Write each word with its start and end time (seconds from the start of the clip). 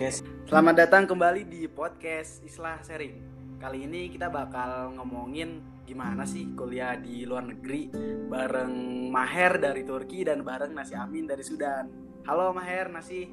podcast. 0.00 0.24
Selamat 0.48 0.74
datang 0.80 1.04
kembali 1.04 1.44
di 1.44 1.68
podcast 1.68 2.40
Islah 2.40 2.80
Sharing. 2.80 3.20
Kali 3.60 3.84
ini 3.84 4.08
kita 4.08 4.32
bakal 4.32 4.96
ngomongin 4.96 5.60
gimana 5.84 6.24
sih 6.24 6.56
kuliah 6.56 6.96
di 6.96 7.28
luar 7.28 7.44
negeri 7.44 7.92
bareng 8.32 8.72
Maher 9.12 9.60
dari 9.60 9.84
Turki 9.84 10.24
dan 10.24 10.40
bareng 10.40 10.72
Nasi 10.72 10.96
Amin 10.96 11.28
dari 11.28 11.44
Sudan. 11.44 11.84
Halo 12.24 12.48
Maher, 12.56 12.88
Nasi. 12.88 13.28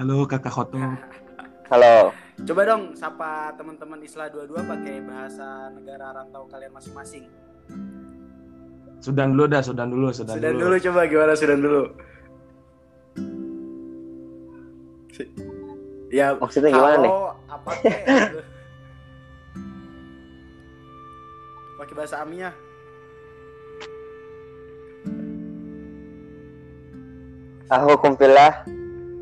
Halo 0.00 0.24
Kakak 0.24 0.48
Khoto. 0.56 0.80
Halo. 1.76 2.16
Coba 2.40 2.60
dong 2.64 2.96
sapa 2.96 3.52
teman-teman 3.60 4.00
Islah 4.00 4.32
22 4.32 4.56
pakai 4.56 5.04
bahasa 5.04 5.68
negara 5.68 6.16
rantau 6.16 6.48
kalian 6.48 6.72
masing-masing. 6.72 7.28
Sudan 9.04 9.36
dulu 9.36 9.52
dah, 9.52 9.60
Sudan 9.60 9.92
dulu, 9.92 10.08
Sudan, 10.16 10.40
Sudan 10.40 10.56
dulu 10.56 10.80
coba 10.80 11.04
gimana 11.04 11.36
Sudan 11.36 11.60
dulu. 11.60 11.92
Ya, 16.12 16.36
Maksudnya 16.36 16.70
gimana 16.70 16.96
nih? 17.00 17.12
apa 17.48 17.70
gitu. 17.80 18.40
Pakai 21.80 21.94
bahasa 21.96 22.16
Amia. 22.20 22.50
Aku 27.72 27.96
kumpilah 27.96 28.68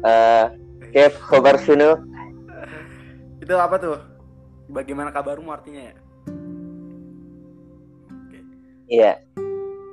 eh 0.03 0.45
Kep 0.91 1.15
khobar 1.23 1.55
sunu. 1.63 1.95
Itu 3.39 3.55
apa 3.55 3.79
tuh? 3.79 3.99
Bagaimana 4.67 5.15
kabarmu 5.15 5.55
artinya 5.55 5.95
ya? 5.95 5.95
Oke. 8.11 8.39
Iya. 8.91 9.13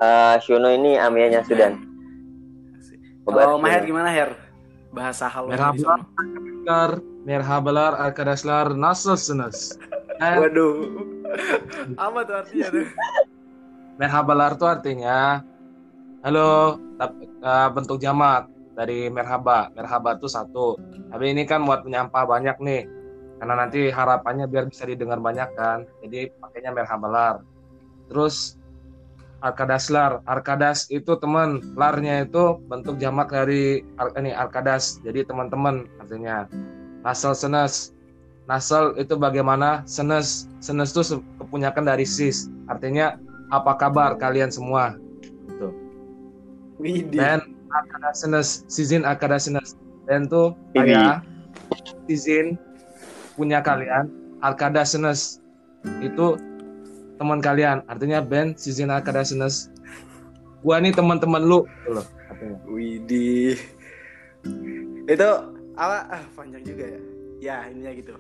Eh 0.02 0.36
Shuno 0.42 0.74
ini 0.74 0.98
amianya 0.98 1.46
Sudan. 1.46 1.78
Kalau 3.30 3.62
Maher 3.62 3.86
gimana 3.86 4.10
Her? 4.10 4.47
Bahasa 4.98 5.30
halo 5.30 5.48
di 5.48 5.54
Merhaba. 5.54 5.78
sono. 5.78 5.94
Arkadaşlar, 6.18 6.90
merhabalar 7.30 7.94
arkadaşlar, 8.02 8.66
nasılsınız? 8.74 9.78
Eh, 10.18 10.36
Waduh. 10.42 10.74
apa 12.02 12.20
tuh 12.26 12.36
artinya 12.42 12.68
tuh? 12.74 12.88
merhabalar 14.02 14.52
tuh 14.58 14.66
artinya 14.66 15.46
halo, 16.26 16.82
eh, 17.46 17.70
bentuk 17.78 18.02
jamak 18.02 18.50
dari 18.74 19.14
merhaba. 19.14 19.70
Merhaba 19.78 20.18
tuh 20.18 20.30
satu. 20.34 20.82
Tapi 21.14 21.30
ini 21.30 21.46
kan 21.46 21.62
buat 21.62 21.86
menyampah 21.86 22.26
banyak 22.26 22.58
nih. 22.58 22.90
Karena 23.38 23.54
nanti 23.54 23.94
harapannya 23.94 24.50
biar 24.50 24.66
bisa 24.66 24.90
didengar 24.90 25.22
banyak 25.22 25.54
kan. 25.54 25.86
Jadi 26.02 26.34
pakainya 26.42 26.74
merhabalar. 26.74 27.46
Terus 28.10 28.58
Arkadaslar, 29.38 30.26
Arkadas 30.26 30.90
itu 30.90 31.14
teman, 31.22 31.62
larnya 31.78 32.26
itu 32.26 32.58
bentuk 32.66 32.98
jamak 32.98 33.30
dari 33.30 33.86
ar- 34.02 34.14
ini 34.18 34.34
Arkadas. 34.34 34.98
Jadi 35.06 35.30
teman-teman 35.30 35.86
artinya. 36.02 36.50
Nasal 37.06 37.38
senes. 37.38 37.94
Nasal 38.50 38.98
itu 38.98 39.14
bagaimana? 39.14 39.86
Senes. 39.86 40.50
Senes 40.58 40.90
itu 40.90 41.22
kepunyakan 41.38 41.86
dari 41.86 42.08
sis. 42.08 42.50
Artinya 42.66 43.22
apa 43.54 43.78
kabar 43.78 44.18
kalian 44.18 44.50
semua? 44.50 44.98
Widih. 46.78 47.18
Dan 47.18 47.40
Arkadas 47.74 48.16
senes, 48.26 48.48
sizin 48.70 49.06
Arkadas 49.06 49.50
senes. 49.50 49.78
Dan 50.08 50.26
tuh 50.26 50.56
saya 50.74 51.20
izin 52.08 52.56
punya 53.36 53.62
kalian 53.62 54.10
Arkadas 54.42 54.98
senes. 54.98 55.42
Itu 56.02 56.42
teman 57.18 57.42
kalian. 57.42 57.82
Artinya 57.90 58.22
band 58.22 58.56
sizin 58.62 58.94
Arkadas 58.94 59.34
senes. 59.34 59.74
Gua 60.62 60.78
nih 60.82 60.94
teman-teman 60.94 61.44
lu 61.44 61.66
gitu 61.84 61.98
loh 61.98 62.08
artinya. 62.38 62.58
Widih. 62.70 63.58
Itu 65.10 65.30
apa? 65.74 65.98
Ah, 66.14 66.24
panjang 66.38 66.64
juga 66.64 66.86
ya. 66.86 67.02
Ya, 67.38 67.58
ininya 67.70 67.92
gitu. 67.98 68.14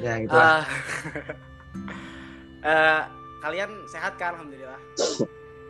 Ya 0.00 0.12
gitu 0.24 0.34
lah. 0.34 0.64
Ah. 0.64 0.64
Eh, 2.58 3.02
kalian 3.38 3.70
sehat 3.86 4.18
kan 4.18 4.34
alhamdulillah. 4.34 4.82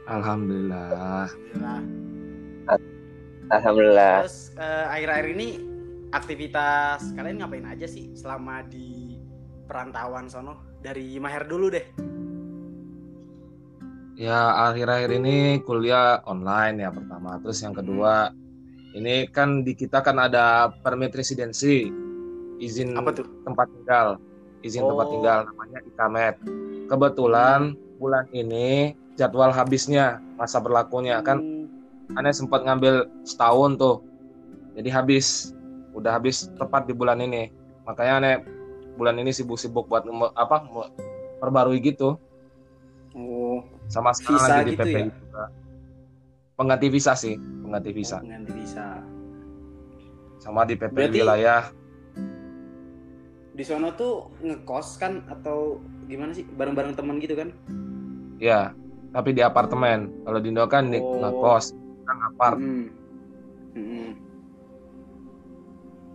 Alhamdulillah. 0.08 0.88
Alhamdulillah. 0.88 1.78
Alhamdulillah. 3.52 4.14
Terus 4.24 4.56
eh, 4.56 4.86
akhir-akhir 4.88 5.26
ini 5.36 5.48
aktivitas 6.16 7.12
kalian 7.12 7.44
ngapain 7.44 7.68
aja 7.68 7.84
sih 7.84 8.16
selama 8.16 8.64
di 8.64 9.20
perantauan 9.68 10.32
sono? 10.32 10.80
Dari 10.80 11.20
Maher 11.20 11.44
dulu 11.44 11.68
deh. 11.68 11.84
Ya 14.18 14.50
akhir-akhir 14.66 15.14
ini 15.22 15.62
kuliah 15.62 16.18
online 16.26 16.82
ya 16.82 16.90
pertama. 16.90 17.38
Terus 17.38 17.62
yang 17.62 17.70
kedua 17.70 18.34
ini 18.98 19.30
kan 19.30 19.62
di 19.62 19.78
kita 19.78 20.02
kan 20.02 20.18
ada 20.18 20.74
permit 20.82 21.14
residensi 21.14 21.86
izin 22.58 22.98
Apa 22.98 23.14
tuh? 23.14 23.26
tempat 23.46 23.70
tinggal 23.70 24.18
izin 24.66 24.90
tempat 24.90 25.06
Oh. 25.06 25.12
tinggal 25.14 25.38
namanya 25.46 25.78
ikamet. 25.86 26.34
Kebetulan 26.90 27.78
bulan 28.02 28.26
ini 28.34 28.98
jadwal 29.14 29.54
habisnya 29.54 30.18
masa 30.34 30.58
berlakunya 30.58 31.22
kan 31.22 31.38
Hmm, 31.38 32.18
aneh 32.18 32.34
sempat 32.34 32.66
ngambil 32.66 33.06
setahun 33.22 33.78
tuh. 33.78 34.02
Jadi 34.74 34.90
habis 34.90 35.54
udah 35.94 36.18
habis 36.18 36.50
tepat 36.58 36.90
di 36.90 36.94
bulan 36.96 37.22
ini. 37.22 37.54
Makanya 37.86 38.14
aneh 38.18 38.34
bulan 38.98 39.14
ini 39.22 39.30
sibuk-sibuk 39.30 39.86
buat 39.86 40.02
apa 40.34 40.66
perbarui 41.38 41.78
gitu. 41.78 42.18
Sama 43.88 44.12
sekarang 44.12 44.36
Visa 44.36 44.52
lagi 44.52 44.62
di 44.62 44.70
gitu 44.70 44.82
PP 44.82 44.94
ya? 44.94 45.04
juga. 45.08 45.44
Pengganti 46.54 46.86
visa 46.88 47.12
sih, 47.14 47.34
pengganti 47.38 47.90
visa. 47.90 48.16
oh, 48.16 48.20
pengganti 48.20 48.52
visa. 48.52 48.86
Sama 50.38 50.60
di 50.62 50.74
PP 50.74 50.92
Berarti- 50.92 51.18
wilayah. 51.18 51.62
Di 53.50 53.62
sono 53.62 53.90
tuh 53.92 54.14
ngekos 54.38 54.88
kan 54.96 55.26
atau 55.26 55.78
gimana 56.04 56.30
sih? 56.30 56.46
Bareng-bareng 56.46 56.94
teman 56.94 57.18
gitu 57.18 57.34
kan? 57.34 57.50
Ya, 58.38 58.70
tapi 59.10 59.32
di 59.32 59.42
apartemen. 59.42 60.14
Kalau 60.22 60.38
di 60.38 60.48
Indo 60.48 60.62
kan 60.66 60.86
Oh. 60.94 61.18
ngekos, 61.18 61.74
kita 61.74 62.12
ngapart. 62.14 62.58
Hmm. 62.58 62.86
Hmm. 63.74 64.10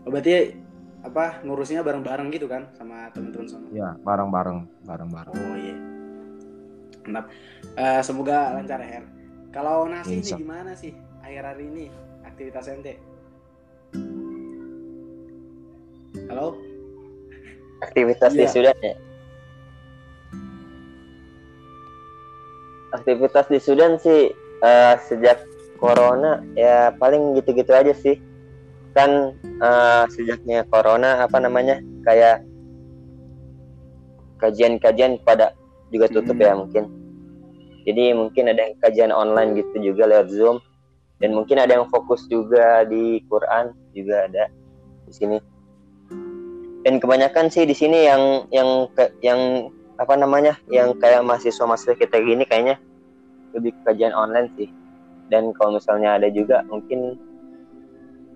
Oh, 0.03 0.09
berarti 0.09 0.55
apa 1.01 1.43
ngurusnya 1.43 1.83
bareng-bareng 1.83 2.31
gitu 2.31 2.47
kan 2.47 2.71
sama 2.73 3.11
teman-teman 3.11 3.47
sono? 3.47 3.67
Ya, 3.71 3.95
bareng-bareng, 3.99 4.63
bareng-bareng. 4.83 5.33
Oh 5.33 5.55
iya. 5.57 5.75
Mantap. 7.03 7.27
Eh, 7.73 8.01
semoga 8.05 8.53
lancar 8.53 8.77
ya, 8.85 9.01
Her. 9.01 9.05
Kalau 9.49 9.89
nasi 9.89 10.21
ini 10.21 10.29
gimana 10.29 10.73
sih 10.77 10.93
akhir 11.25 11.41
hari 11.45 11.65
ini 11.69 11.85
aktivitas 12.25 12.69
ente? 12.69 12.97
Halo? 16.29 16.57
Aktivitas 17.81 18.33
di 18.33 18.45
Iya. 18.45 18.49
Sudan 18.53 18.77
ya. 18.81 18.95
Aktivitas 22.93 23.45
di 23.49 23.57
Sudan 23.57 23.97
sih 23.97 24.29
eh, 24.63 24.95
sejak 25.09 25.41
corona 25.81 26.39
ya 26.53 26.93
paling 26.97 27.33
gitu-gitu 27.41 27.73
aja 27.73 27.93
sih. 27.97 28.21
Kan 28.93 29.33
eh, 29.43 30.03
sejaknya 30.13 30.61
corona 30.69 31.25
apa 31.25 31.41
namanya 31.41 31.81
kayak 32.05 32.45
kajian-kajian 34.37 35.17
pada 35.25 35.57
juga 35.89 36.05
tutup 36.09 36.37
Hmm. 36.37 36.45
ya 36.45 36.53
mungkin. 36.53 37.02
Jadi 37.83 38.15
mungkin 38.15 38.47
ada 38.47 38.63
yang 38.63 38.75
kajian 38.79 39.11
online 39.11 39.59
gitu 39.59 39.93
juga 39.93 40.07
lewat 40.07 40.31
Zoom 40.31 40.63
dan 41.19 41.35
mungkin 41.35 41.59
ada 41.59 41.79
yang 41.79 41.87
fokus 41.91 42.27
juga 42.27 42.83
di 42.87 43.23
Quran 43.27 43.75
juga 43.91 44.27
ada 44.27 44.47
di 45.07 45.13
sini. 45.13 45.37
Dan 46.83 46.99
kebanyakan 46.99 47.47
sih 47.47 47.63
di 47.63 47.75
sini 47.75 48.07
yang 48.07 48.47
yang 48.51 48.91
yang 49.23 49.39
apa 49.95 50.19
namanya 50.19 50.59
yang 50.67 50.91
kayak 50.99 51.23
mahasiswa-mahasiswa 51.23 51.95
kita 51.95 52.19
gini 52.19 52.43
kayaknya 52.43 52.75
lebih 53.55 53.71
kajian 53.87 54.11
online 54.11 54.51
sih. 54.59 54.67
Dan 55.31 55.55
kalau 55.55 55.79
misalnya 55.79 56.19
ada 56.19 56.27
juga 56.27 56.63
mungkin 56.67 57.15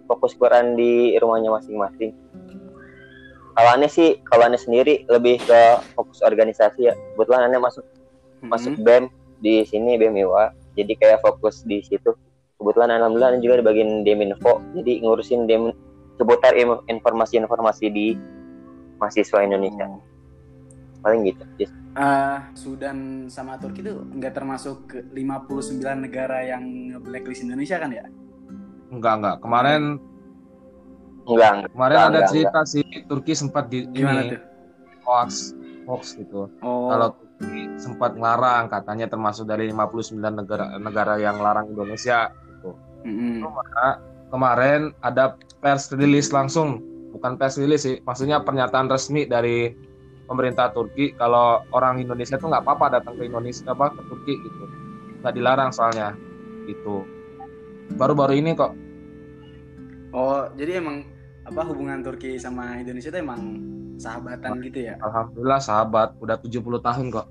fokus 0.08 0.32
Quran 0.40 0.80
di 0.80 1.20
rumahnya 1.20 1.52
masing-masing. 1.52 2.16
Kalau 3.58 3.70
aneh 3.74 3.90
sih, 3.92 4.22
kalau 4.30 4.48
aneh 4.48 4.62
sendiri 4.62 5.04
lebih 5.12 5.42
ke 5.44 5.62
fokus 5.98 6.24
organisasi 6.24 6.88
ya. 6.88 6.96
Kebetulan 6.96 7.52
aneh 7.52 7.60
masuk 7.60 7.84
masuk 8.46 8.78
Hmm. 8.78 8.86
BEM 8.86 9.04
di 9.40 9.62
sini 9.64 9.96
BEM 9.96 10.18
IWA 10.18 10.46
jadi 10.74 10.94
kayak 10.98 11.20
fokus 11.22 11.62
di 11.64 11.82
situ 11.82 12.14
kebetulan 12.58 12.90
alhamdulillah 12.94 13.38
juga 13.38 13.62
di 13.62 13.66
bagian 13.66 13.90
Deminfo 14.02 14.62
jadi 14.74 15.02
ngurusin 15.02 15.46
dem 15.46 15.70
seputar 16.18 16.58
informasi-informasi 16.90 17.86
di 17.90 18.18
mahasiswa 18.98 19.46
Indonesia 19.46 19.86
Oh. 19.88 20.02
paling 21.06 21.30
gitu 21.30 21.46
Just. 21.56 21.72
Eh, 21.94 22.38
Sudan 22.54 23.30
sama 23.30 23.56
Turki 23.58 23.86
itu 23.86 24.02
nggak 24.02 24.34
termasuk 24.34 24.78
ke 24.90 24.98
59 25.14 25.78
negara 26.10 26.42
yang 26.42 26.66
blacklist 27.02 27.46
Indonesia 27.46 27.78
kan 27.78 27.94
ya? 27.94 28.06
Enggak, 28.90 29.14
enggak. 29.22 29.36
Kemarin 29.40 29.84
enggak 31.28 31.52
enggak 31.54 31.72
kemarin 31.74 31.96
Enggak, 31.96 32.10
ada 32.10 32.18
enggak, 32.18 32.30
cerita 32.34 32.60
sih 32.66 32.86
Turki 33.06 33.34
sempat 33.38 33.70
di 33.70 33.86
Gimana 33.94 34.26
ini 34.26 34.34
tuh? 34.34 34.42
hoax, 35.06 35.54
hoax 35.86 36.04
gitu. 36.18 36.50
Oh, 36.62 36.90
Kalau 36.90 37.10
sempat 37.78 38.18
ngelarang 38.18 38.68
katanya 38.68 39.06
termasuk 39.06 39.46
dari 39.46 39.70
59 39.70 40.18
negara 40.18 40.76
negara 40.82 41.14
yang 41.22 41.38
larang 41.38 41.70
Indonesia 41.70 42.34
gitu. 42.34 42.74
mm-mm. 43.06 43.46
Karena 43.46 43.90
kemarin 44.34 44.82
ada 45.06 45.38
pers 45.62 45.94
rilis 45.94 46.34
langsung, 46.34 46.82
bukan 47.14 47.38
pers 47.38 47.62
rilis 47.62 47.86
sih, 47.86 48.02
maksudnya 48.02 48.42
pernyataan 48.42 48.90
resmi 48.90 49.30
dari 49.30 49.72
pemerintah 50.28 50.74
Turki 50.74 51.16
kalau 51.16 51.64
orang 51.72 52.02
Indonesia 52.02 52.36
tuh 52.36 52.52
nggak 52.52 52.66
apa-apa 52.66 53.00
datang 53.00 53.16
ke 53.16 53.30
Indonesia 53.30 53.64
apa 53.72 53.94
ke 53.94 54.02
Turki 54.10 54.34
gitu, 54.42 54.64
nggak 55.22 55.34
dilarang 55.38 55.70
soalnya 55.70 56.18
gitu. 56.66 57.06
Baru-baru 57.96 58.42
ini 58.42 58.52
kok. 58.58 58.76
Oh, 60.12 60.50
jadi 60.58 60.82
emang 60.84 61.08
apa 61.48 61.62
hubungan 61.64 62.04
Turki 62.04 62.36
sama 62.36 62.82
Indonesia 62.82 63.08
itu 63.08 63.20
emang 63.24 63.40
sahabatan 63.98 64.62
gitu 64.62 64.94
ya? 64.94 64.96
Alhamdulillah 65.02 65.62
sahabat, 65.62 66.14
udah 66.22 66.38
70 66.40 66.82
tahun 66.82 67.06
kok. 67.12 67.28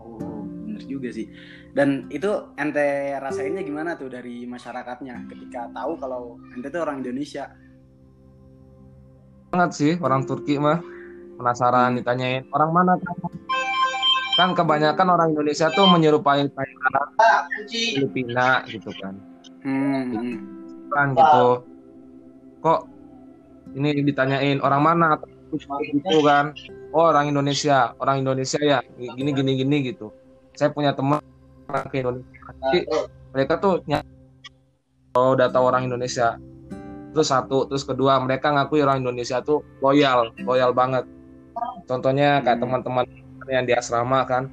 Oh, 0.00 0.44
bener 0.44 0.82
juga 0.84 1.08
sih. 1.12 1.28
Dan 1.74 2.06
itu 2.08 2.30
ente 2.60 3.18
rasainnya 3.18 3.62
gimana 3.66 3.98
tuh 3.98 4.12
dari 4.12 4.46
masyarakatnya 4.48 5.26
ketika 5.28 5.68
tahu 5.74 5.98
kalau 6.00 6.40
ente 6.56 6.68
tuh 6.72 6.82
orang 6.84 7.02
Indonesia? 7.04 7.50
Banget 9.52 9.70
sih 9.74 9.92
orang 9.98 10.26
Turki 10.26 10.58
mah 10.58 10.82
penasaran 11.34 11.98
ditanyain 11.98 12.46
orang 12.54 12.70
mana 12.70 12.92
kamu? 12.98 13.28
Kan 14.34 14.50
kebanyakan 14.54 15.08
orang 15.14 15.28
Indonesia 15.30 15.70
tuh 15.70 15.86
menyerupai 15.86 16.46
Thailand, 16.50 17.10
Filipina 17.70 18.66
gitu 18.66 18.90
kan. 18.98 19.14
Hmm, 19.62 20.10
hmm. 20.10 20.36
Kan 20.90 21.14
gitu. 21.14 21.46
Kok 22.58 22.80
ini 23.78 24.02
ditanyain 24.02 24.58
orang 24.58 24.82
mana? 24.82 25.08
Gitu 25.58 26.18
kan. 26.24 26.54
Oh, 26.94 27.10
orang 27.10 27.30
Indonesia, 27.30 27.94
orang 27.98 28.22
Indonesia 28.22 28.60
ya. 28.62 28.78
Gini 28.96 29.30
gini 29.34 29.52
gini 29.58 29.76
gitu. 29.90 30.14
Saya 30.54 30.70
punya 30.70 30.94
teman 30.94 31.18
orang 31.66 31.86
ke 31.90 31.96
Indonesia. 32.02 32.30
Jadi, 32.62 32.80
mereka 33.34 33.54
tuh 33.58 33.82
ny- 33.90 34.06
oh, 35.18 35.34
udah 35.34 35.48
tahu 35.50 35.64
orang 35.66 35.90
Indonesia. 35.90 36.38
Terus 37.14 37.30
satu, 37.30 37.70
terus 37.70 37.86
kedua 37.86 38.18
mereka 38.18 38.50
ngakui 38.50 38.82
orang 38.82 39.02
Indonesia 39.02 39.38
tuh 39.38 39.62
loyal, 39.78 40.34
loyal 40.42 40.74
banget. 40.74 41.06
Contohnya 41.86 42.42
kayak 42.42 42.58
Hmm. 42.58 42.82
teman-teman 42.82 43.06
yang 43.46 43.66
di 43.66 43.74
asrama 43.76 44.26
kan, 44.26 44.50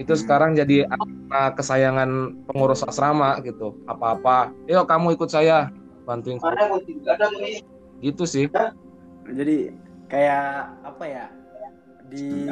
itu 0.00 0.12
Hmm. 0.16 0.20
sekarang 0.24 0.50
jadi 0.56 0.88
anak 0.88 1.60
kesayangan 1.60 2.32
pengurus 2.48 2.80
asrama 2.80 3.36
gitu. 3.44 3.76
Apa-apa, 3.84 4.52
yuk 4.64 4.88
kamu 4.88 5.20
ikut 5.20 5.28
saya 5.28 5.68
bantuin. 6.08 6.40
saya." 6.40 6.72
Gitu 8.00 8.24
sih. 8.24 8.46
Jadi 9.28 9.70
kayak 10.12 10.68
apa 10.84 11.04
ya? 11.08 11.26
Di 12.12 12.44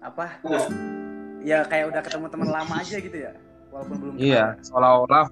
apa? 0.00 0.26
Ya 1.44 1.58
kayak 1.68 1.92
udah 1.92 2.00
ketemu 2.00 2.26
teman 2.32 2.48
lama 2.48 2.74
aja 2.80 2.96
gitu 2.96 3.18
ya. 3.20 3.36
Walaupun 3.68 3.96
belum 4.00 4.14
kenal. 4.16 4.28
Iya, 4.28 4.44
seolah-olah 4.64 5.24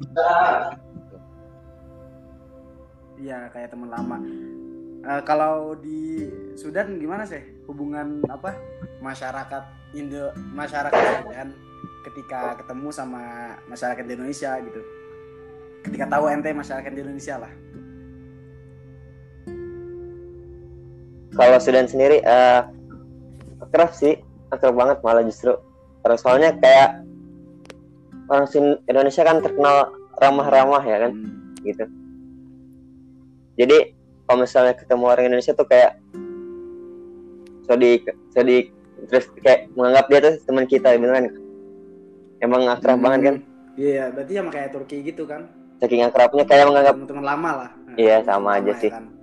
Iya, 3.20 3.52
kayak 3.52 3.68
teman 3.72 3.88
lama. 3.92 4.16
Eh, 5.00 5.22
kalau 5.24 5.72
di 5.80 6.28
Sudan 6.56 7.00
gimana 7.00 7.24
sih 7.24 7.40
hubungan 7.64 8.20
apa 8.28 8.52
masyarakat 9.00 9.64
Indo 9.96 10.28
masyarakat 10.52 11.24
Sudan 11.24 11.48
ketika 12.04 12.56
ketemu 12.60 12.88
sama 12.92 13.56
masyarakat 13.64 14.04
di 14.04 14.12
Indonesia 14.12 14.60
gitu. 14.60 14.80
Ketika 15.80 16.04
tahu 16.04 16.28
ente 16.28 16.52
masyarakat 16.52 16.92
di 16.92 17.00
Indonesia 17.00 17.40
lah. 17.40 17.52
Kalau 21.30 21.58
Sudan 21.58 21.86
sendiri 21.86 22.20
eh 22.20 22.60
akrab 23.60 23.90
sih, 23.92 24.18
akrab 24.50 24.74
banget 24.74 24.98
malah 25.00 25.22
justru. 25.22 25.54
Karena 26.00 26.16
soalnya 26.16 26.50
kayak 26.58 27.04
orang 28.26 28.46
Indonesia 28.84 29.22
kan 29.22 29.38
terkenal 29.38 29.76
ramah-ramah 30.16 30.82
ya 30.82 30.96
kan, 31.06 31.12
Hmm. 31.12 31.54
gitu. 31.60 31.84
Jadi 33.56 33.78
kalau 34.24 34.38
misalnya 34.40 34.74
ketemu 34.74 35.04
orang 35.04 35.24
Indonesia 35.26 35.52
tuh 35.52 35.66
kayak 35.66 35.98
sodik 37.66 38.06
sodik 38.30 38.74
terus 39.06 39.26
kayak 39.40 39.70
menganggap 39.72 40.04
dia 40.08 40.18
tuh 40.20 40.34
teman 40.44 40.66
kita 40.66 40.94
beneran. 40.96 41.30
Emang 42.40 42.66
akrab 42.66 42.96
Hmm. 42.96 43.04
banget 43.04 43.20
kan? 43.20 43.36
Iya, 43.76 44.04
berarti 44.12 44.32
sama 44.34 44.50
kayak 44.50 44.68
Turki 44.72 44.96
gitu 45.02 45.24
kan. 45.24 45.46
Saking 45.80 46.04
akrabnya 46.04 46.44
kayak 46.44 46.68
menganggap 46.68 46.94
Teman-teman 46.96 47.24
lama 47.24 47.50
lah. 47.64 47.70
Iya, 47.96 48.16
sama 48.24 48.60
aja 48.60 48.68
ya 48.68 48.76
sih. 48.76 48.90
kan. 48.92 49.19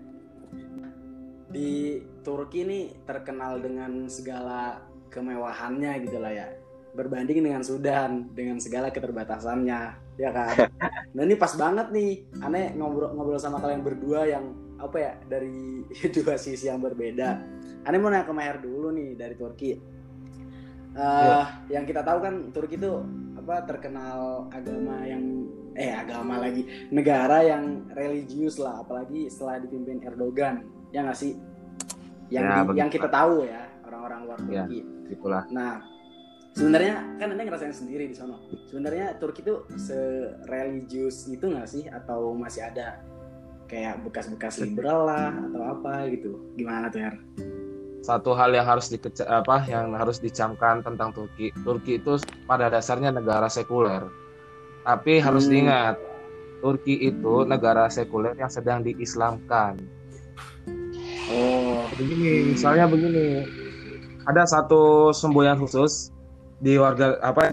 Di 1.57 1.98
Turki 2.21 2.62
ini 2.62 2.94
terkenal 3.01 3.57
dengan 3.57 4.06
segala 4.06 4.77
kemewahannya 5.09 6.06
gitu 6.06 6.21
lah 6.21 6.30
ya. 6.30 6.48
Berbanding 6.94 7.42
dengan 7.42 7.65
Sudan 7.65 8.30
dengan 8.38 8.62
segala 8.62 8.94
keterbatasannya, 8.94 9.81
ya 10.21 10.30
kan. 10.30 10.69
nah 11.18 11.21
ini 11.25 11.33
pas 11.33 11.57
banget 11.57 11.89
nih, 11.89 12.30
aneh 12.45 12.77
ngobrol 12.77 13.09
ngobrol 13.18 13.42
sama 13.42 13.57
kalian 13.57 13.81
berdua 13.81 14.30
yang 14.30 14.54
apa 14.77 14.98
ya 15.01 15.12
dari 15.25 15.81
dua 16.21 16.38
sisi 16.38 16.69
yang 16.69 16.77
berbeda. 16.77 17.42
Aneh 17.89 17.98
mau 17.98 18.13
nanya 18.13 18.30
ke 18.30 18.33
Maher 18.38 18.62
dulu 18.62 18.94
nih 18.94 19.18
dari 19.18 19.33
Turki. 19.33 19.71
Eh, 20.98 21.45
yang 21.74 21.89
kita 21.89 22.06
tahu 22.06 22.21
kan 22.21 22.54
Turki 22.54 22.77
itu 22.77 23.01
apa 23.38 23.65
terkenal 23.65 24.45
agama 24.54 25.06
yang 25.09 25.50
eh 25.77 25.94
agama 25.94 26.41
lagi 26.41 26.65
negara 26.89 27.45
yang 27.45 27.85
religius 27.94 28.57
lah 28.57 28.81
apalagi 28.81 29.29
setelah 29.29 29.62
dipimpin 29.62 30.01
Erdogan 30.01 30.65
ya 30.89 31.06
nggak 31.06 31.15
sih 31.15 31.38
yang 32.27 32.44
Ya, 32.44 32.65
di- 32.65 32.75
yang 32.75 32.89
kita 32.89 33.07
tahu 33.07 33.45
ya 33.45 33.62
orang-orang 33.85 34.19
luar 34.25 34.39
Ya. 34.44 34.65
Turki 34.65 34.79
gitulah. 35.07 35.44
nah 35.47 35.79
sebenarnya 36.51 36.95
kan 37.15 37.27
anda 37.29 37.44
ngerasain 37.44 37.71
sendiri 37.71 38.09
di 38.09 38.15
sana 38.18 38.35
sebenarnya 38.65 39.15
Turki 39.15 39.39
itu 39.39 39.62
sereligius 39.77 41.27
itu 41.27 41.45
nggak 41.45 41.68
sih 41.68 41.85
atau 41.88 42.33
masih 42.33 42.65
ada 42.65 43.00
kayak 43.68 44.01
bekas-bekas 44.01 44.57
liberal 44.57 45.06
lah 45.06 45.30
atau 45.30 45.62
apa 45.69 46.07
gitu 46.09 46.39
gimana 46.56 46.88
tuh 46.88 47.03
Her? 47.03 47.15
Satu 48.00 48.31
hal 48.31 48.56
yang 48.56 48.63
harus 48.63 48.88
dikeca 48.88 49.27
apa 49.27 49.68
yang 49.68 49.91
harus 49.91 50.18
dicamkan 50.18 50.80
tentang 50.80 51.12
Turki. 51.12 51.51
Turki 51.59 52.00
itu 52.00 52.15
pada 52.47 52.71
dasarnya 52.71 53.12
negara 53.12 53.51
sekuler. 53.51 54.07
Tapi 54.88 55.19
harus 55.19 55.44
Hmm. 55.45 55.51
diingat, 55.51 55.95
Turki 56.63 56.95
itu 57.12 57.44
negara 57.44 57.92
sekuler 57.92 58.39
yang 58.39 58.48
sedang 58.48 58.80
diislamkan. 58.80 59.75
oh 61.28 61.92
Begini, 62.00 62.56
misalnya 62.56 62.88
begini. 62.88 63.44
Ada 64.24 64.48
satu 64.48 65.12
semboyan 65.12 65.60
khusus 65.60 66.07
di 66.63 66.80
warga 66.80 67.19
apa 67.19 67.51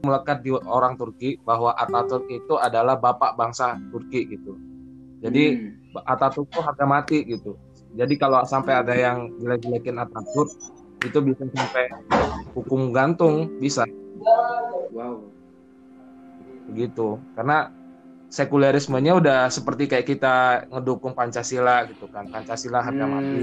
melekat 0.00 0.40
di 0.40 0.56
orang 0.56 0.96
Turki 0.96 1.36
bahwa 1.44 1.76
Atatürk 1.76 2.24
itu 2.32 2.56
adalah 2.56 2.96
bapak 2.96 3.36
bangsa 3.36 3.76
Turki 3.92 4.24
gitu. 4.24 4.56
Jadi 5.20 5.52
Hmm. 5.52 6.00
Atatürk 6.08 6.48
itu 6.48 6.60
harga 6.64 6.84
mati 6.88 7.28
gitu. 7.28 7.60
Jadi 7.92 8.16
kalau 8.16 8.40
sampai 8.48 8.80
ada 8.80 8.96
yang 8.96 9.36
jelek-jelekin 9.36 10.00
Atatürk 10.00 10.48
itu 11.04 11.18
bisa 11.20 11.44
sampai 11.52 11.92
hukum 12.56 12.88
gantung 12.88 13.52
bisa 13.60 13.84
wow 14.96 15.20
begitu. 16.68 17.16
Karena 17.34 17.70
sekulerismenya 18.26 19.16
udah 19.16 19.40
seperti 19.48 19.86
kayak 19.86 20.06
kita 20.06 20.34
ngedukung 20.70 21.14
Pancasila 21.14 21.86
gitu 21.86 22.10
kan. 22.10 22.26
Pancasila 22.28 22.82
harga 22.82 23.06
Hmm. 23.06 23.14
mati. 23.14 23.42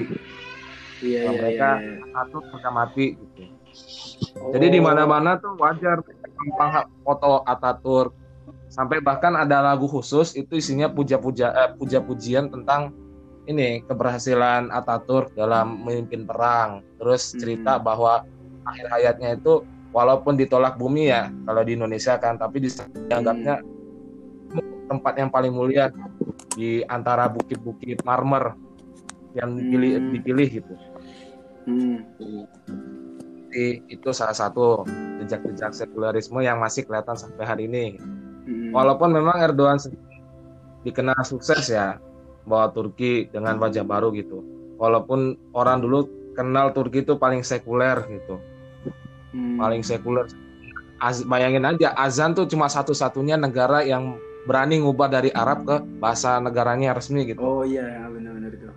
iya 1.04 1.28
iya 1.28 1.32
mereka 1.36 1.70
iya, 1.84 2.00
iya. 2.00 2.16
Harga 2.16 2.70
mati 2.72 3.06
gitu. 3.20 3.44
Oh. 4.40 4.52
Jadi 4.56 4.68
di 4.72 4.80
mana-mana 4.80 5.36
tuh 5.36 5.56
wajar 5.60 6.00
gampang 6.04 6.72
foto 7.04 7.44
Atatürk. 7.44 8.14
Sampai 8.72 9.04
bahkan 9.06 9.38
ada 9.38 9.62
lagu 9.62 9.86
khusus 9.86 10.34
itu 10.34 10.58
isinya 10.58 10.90
puja-puja 10.90 11.54
eh, 11.54 11.72
puja-pujian 11.78 12.50
tentang 12.50 12.90
ini 13.46 13.84
keberhasilan 13.84 14.72
Atatürk 14.72 15.36
dalam 15.36 15.84
memimpin 15.84 16.24
perang. 16.24 16.82
Terus 16.98 17.36
cerita 17.36 17.78
Hmm. 17.78 17.84
bahwa 17.84 18.14
akhir 18.64 18.86
hayatnya 18.88 19.36
itu 19.36 19.68
walaupun 19.94 20.36
ditolak 20.36 20.76
bumi 20.76 21.14
ya 21.14 21.30
kalau 21.46 21.62
di 21.62 21.78
Indonesia 21.78 22.18
kan, 22.18 22.36
tapi 22.36 22.66
di- 22.66 22.74
dianggapnya 23.08 23.62
tempat 24.90 25.14
yang 25.16 25.30
paling 25.32 25.54
mulia 25.54 25.94
di 26.54 26.84
antara 26.86 27.30
bukit-bukit 27.32 28.04
marmer 28.04 28.58
yang 29.34 29.56
dipilih 29.58 29.92
Hmm. 29.98 30.10
dipilih 30.14 30.48
gitu. 30.62 30.74
Hmm. 31.64 31.98
Jadi 33.50 33.86
itu 33.90 34.10
salah 34.12 34.36
satu 34.36 34.82
jejak-jejak 35.24 35.72
sekulerisme 35.78 36.42
yang 36.42 36.60
masih 36.60 36.84
kelihatan 36.84 37.16
sampai 37.16 37.46
hari 37.46 37.64
ini. 37.70 37.98
Hmm. 38.44 38.74
Walaupun 38.76 39.14
memang 39.14 39.40
Erdogan 39.40 39.80
dikenal 40.84 41.22
sukses 41.24 41.72
ya 41.72 41.98
bawa 42.44 42.70
Turki 42.76 43.32
dengan 43.32 43.56
wajah 43.62 43.88
baru 43.88 44.12
gitu. 44.12 44.44
Walaupun 44.76 45.54
orang 45.56 45.80
dulu 45.80 46.10
kenal 46.36 46.74
Turki 46.76 47.06
itu 47.06 47.16
paling 47.16 47.46
sekuler 47.46 48.04
gitu, 48.10 48.42
Hmm. 49.34 49.58
paling 49.58 49.82
sekuler. 49.82 50.30
Az- 51.02 51.26
bayangin 51.26 51.66
aja 51.68 51.92
azan 52.00 52.32
tuh 52.32 52.48
cuma 52.48 52.72
satu-satunya 52.72 53.36
negara 53.36 53.84
yang 53.84 54.16
berani 54.48 54.80
ngubah 54.80 55.10
dari 55.10 55.34
Arab 55.34 55.66
ke 55.68 55.82
bahasa 56.00 56.40
negaranya 56.40 56.96
resmi 56.96 57.28
gitu. 57.28 57.42
Oh 57.42 57.64
iya 57.66 58.08
benar-benar 58.08 58.54
itu. 58.54 58.70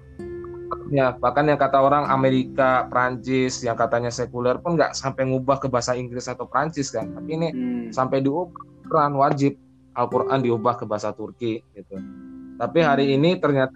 Ya, 0.90 1.14
bahkan 1.14 1.46
yang 1.46 1.58
kata 1.58 1.78
orang 1.78 2.10
Amerika, 2.10 2.86
Prancis 2.90 3.62
yang 3.62 3.78
katanya 3.78 4.10
sekuler 4.10 4.58
pun 4.58 4.74
nggak 4.78 4.94
sampai 4.94 5.26
ngubah 5.26 5.62
ke 5.62 5.66
bahasa 5.70 5.94
Inggris 5.94 6.26
atau 6.26 6.46
Prancis 6.46 6.90
kan. 6.90 7.10
Tapi 7.14 7.30
ini 7.34 7.48
Hmm. 7.50 7.86
sampai 7.94 8.22
diubah 8.22 9.10
wajib 9.14 9.58
Al-Quran 9.96 10.42
diubah 10.42 10.78
ke 10.78 10.84
bahasa 10.86 11.10
Turki 11.10 11.62
gitu. 11.74 11.96
Tapi 12.56 12.78
hari 12.82 13.14
ini 13.14 13.38
ternyata 13.38 13.74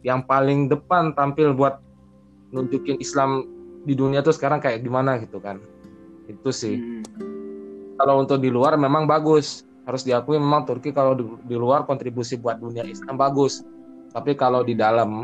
yang 0.00 0.24
paling 0.24 0.70
depan 0.70 1.12
tampil 1.12 1.52
buat 1.52 1.82
nunjukin 2.54 3.02
Islam 3.02 3.44
di 3.84 3.92
dunia 3.92 4.22
tuh 4.22 4.32
sekarang 4.32 4.62
kayak 4.62 4.80
gimana 4.80 5.18
gitu 5.20 5.42
kan. 5.42 5.60
Itu 6.26 6.50
sih. 6.50 6.76
Hmm. 6.76 7.02
Kalau 7.96 8.22
untuk 8.22 8.38
di 8.42 8.50
luar 8.52 8.76
memang 8.76 9.08
bagus. 9.08 9.64
Harus 9.86 10.02
diakui 10.02 10.34
memang 10.34 10.66
Turki 10.66 10.90
kalau 10.90 11.14
di, 11.14 11.22
di 11.46 11.54
luar 11.54 11.86
kontribusi 11.86 12.34
buat 12.34 12.58
dunia 12.58 12.82
Islam 12.82 13.14
bagus. 13.14 13.62
Tapi 14.10 14.34
kalau 14.34 14.66
di 14.66 14.74
dalam 14.74 15.22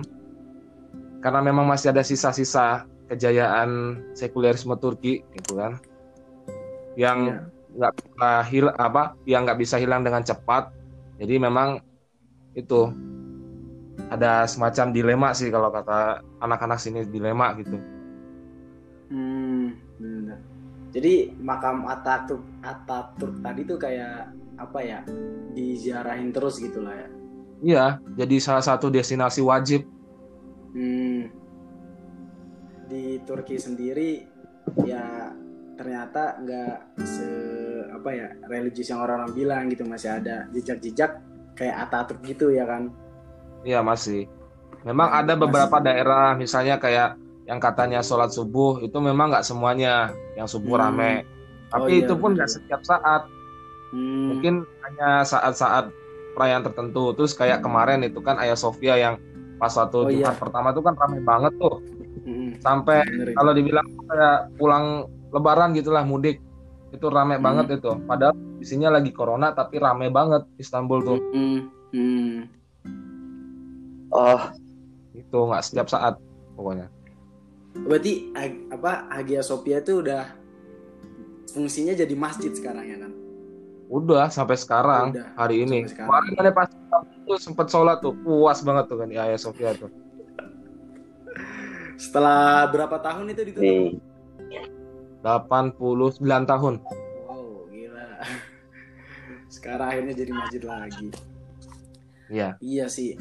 karena 1.18 1.42
memang 1.42 1.66
masih 1.66 1.90
ada 1.90 2.06
sisa-sisa 2.06 2.86
kejayaan 3.10 3.98
sekulerisme 4.14 4.78
Turki 4.78 5.26
gitu 5.34 5.58
kan. 5.58 5.82
Yang 6.94 7.18
Iya. 7.18 7.38
nggak 7.72 7.92
bisa 7.96 8.28
hil 8.52 8.66
apa 8.76 9.02
yang 9.24 9.48
nggak 9.48 9.60
bisa 9.64 9.80
hilang 9.80 10.04
dengan 10.04 10.20
cepat 10.20 10.68
jadi 11.16 11.40
memang 11.40 11.80
itu 12.52 12.92
ada 14.12 14.44
semacam 14.44 14.92
dilema 14.92 15.32
sih 15.32 15.48
kalau 15.48 15.72
kata 15.72 16.20
anak-anak 16.44 16.76
sini 16.76 17.08
dilema 17.08 17.56
gitu 17.56 17.80
Hmm. 19.12 19.76
Jadi 20.92 21.32
makam 21.40 21.88
Ataturk 21.88 22.44
Ataturk 22.60 23.40
tadi 23.40 23.64
tuh 23.64 23.80
kayak 23.80 24.28
apa 24.60 24.78
ya? 24.84 25.00
Diziarahin 25.52 26.30
terus 26.30 26.56
gitu 26.56 26.80
lah 26.80 26.96
ya. 26.96 27.08
iya 27.62 27.84
jadi 28.18 28.42
salah 28.42 28.58
satu 28.60 28.90
destinasi 28.90 29.38
wajib 29.38 29.86
Hmm. 30.72 31.28
Di 32.88 33.20
Turki 33.22 33.54
sendiri 33.54 34.24
ya 34.82 35.30
ternyata 35.76 36.42
nggak 36.42 36.76
se 37.04 37.28
apa 37.92 38.10
ya 38.10 38.28
religius 38.48 38.90
yang 38.90 39.04
orang-orang 39.04 39.32
bilang 39.32 39.62
gitu 39.70 39.86
masih 39.86 40.16
ada 40.16 40.48
jejak-jejak 40.50 41.22
kayak 41.54 41.76
Ataturk 41.86 42.18
gitu 42.26 42.50
ya 42.50 42.66
kan. 42.66 42.90
iya 43.62 43.78
masih 43.78 44.26
memang 44.82 45.14
ada 45.14 45.38
beberapa 45.38 45.78
daerah 45.78 46.34
misalnya 46.34 46.82
kayak 46.82 47.14
yang 47.52 47.60
katanya 47.60 48.00
sholat 48.00 48.32
subuh 48.32 48.80
itu 48.80 48.96
memang 48.96 49.28
nggak 49.28 49.44
semuanya 49.44 50.16
yang 50.32 50.48
subuh 50.48 50.80
Hmm. 50.80 50.82
rame 50.88 51.12
Oh 51.68 51.84
tapi 51.84 52.00
iya, 52.00 52.08
itu 52.08 52.14
pun 52.16 52.32
nggak 52.32 52.48
setiap 52.48 52.80
saat 52.80 53.28
Hmm. 53.92 54.32
mungkin 54.32 54.64
hanya 54.80 55.20
saat-saat 55.20 55.92
perayaan 56.32 56.64
tertentu 56.64 57.12
terus 57.12 57.36
kayak 57.36 57.60
kemarin 57.60 58.00
itu 58.00 58.24
kan 58.24 58.40
Ayah 58.40 58.56
Sofia 58.56 58.96
yang 58.96 59.20
pas 59.60 59.68
waktu 59.68 59.98
Oh, 60.00 60.08
iya. 60.08 60.32
Jumat 60.32 60.40
pertama 60.40 60.72
tuh 60.72 60.80
kan 60.80 60.96
rame 60.96 61.20
banget 61.20 61.52
tuh 61.60 61.76
Hmm, 62.24 62.56
sampai 62.56 63.04
bener 63.04 63.28
itu. 63.28 63.36
kalau 63.36 63.52
dibilang 63.52 63.84
kayak 64.08 64.38
pulang 64.56 64.84
lebaran 65.28 65.76
gitulah 65.76 66.08
mudik 66.08 66.40
itu 66.88 67.04
rame 67.04 67.36
Hmm. 67.36 67.44
banget 67.44 67.76
itu 67.76 67.92
padahal 68.08 68.32
di 68.32 68.64
sini 68.64 68.88
lagi 68.88 69.12
corona 69.12 69.52
tapi 69.52 69.76
rame 69.76 70.08
banget 70.08 70.48
Istanbul 70.56 70.98
tuh 71.04 71.18
Hmm, 71.36 71.60
hmm. 71.92 72.36
Oh, 74.08 74.40
itu 75.12 75.36
nggak 75.36 75.64
setiap 75.64 75.88
saat 75.88 76.16
pokoknya 76.52 76.88
Berarti 77.74 78.12
Ag- 78.32 78.68
apa 78.70 78.92
Hagia 79.10 79.40
Sophia 79.40 79.78
itu 79.78 80.00
udah 80.00 80.28
fungsinya 81.48 81.92
jadi 81.92 82.14
masjid 82.14 82.48
sekarang 82.50 82.86
ya 82.86 82.98
kan? 82.98 83.12
udah 83.84 84.24
sampai 84.26 84.56
sekarang 84.56 85.12
Udah, 85.12 85.36
hari 85.36 85.68
ini 85.68 85.84
sekarang. 85.84 86.08
kemarin 86.08 86.32
kan 86.32 86.54
pas 86.56 86.68
itu 86.72 87.34
sempet 87.36 87.68
sholat 87.68 88.00
tuh 88.00 88.16
puas 88.16 88.56
banget 88.60 88.88
tuh 88.88 88.96
kan 88.96 89.04
di 89.04 89.20
Ayah 89.20 89.36
Sofia 89.36 89.76
tuh 89.76 89.92
Setelah 91.94 92.66
berapa 92.66 92.96
tahun 92.98 93.30
itu 93.30 93.42
ditutup? 93.44 93.62
di 93.62 94.00
89 95.20 96.16
tahun 96.48 96.74
Wow, 97.22 97.68
gila. 97.68 98.08
Sekarang 99.46 99.86
akhirnya 99.86 100.14
jadi 100.16 100.32
masjid 100.32 100.62
lagi. 100.64 101.08
iya 102.26 102.56
Iya 102.58 102.88
sih. 102.88 103.14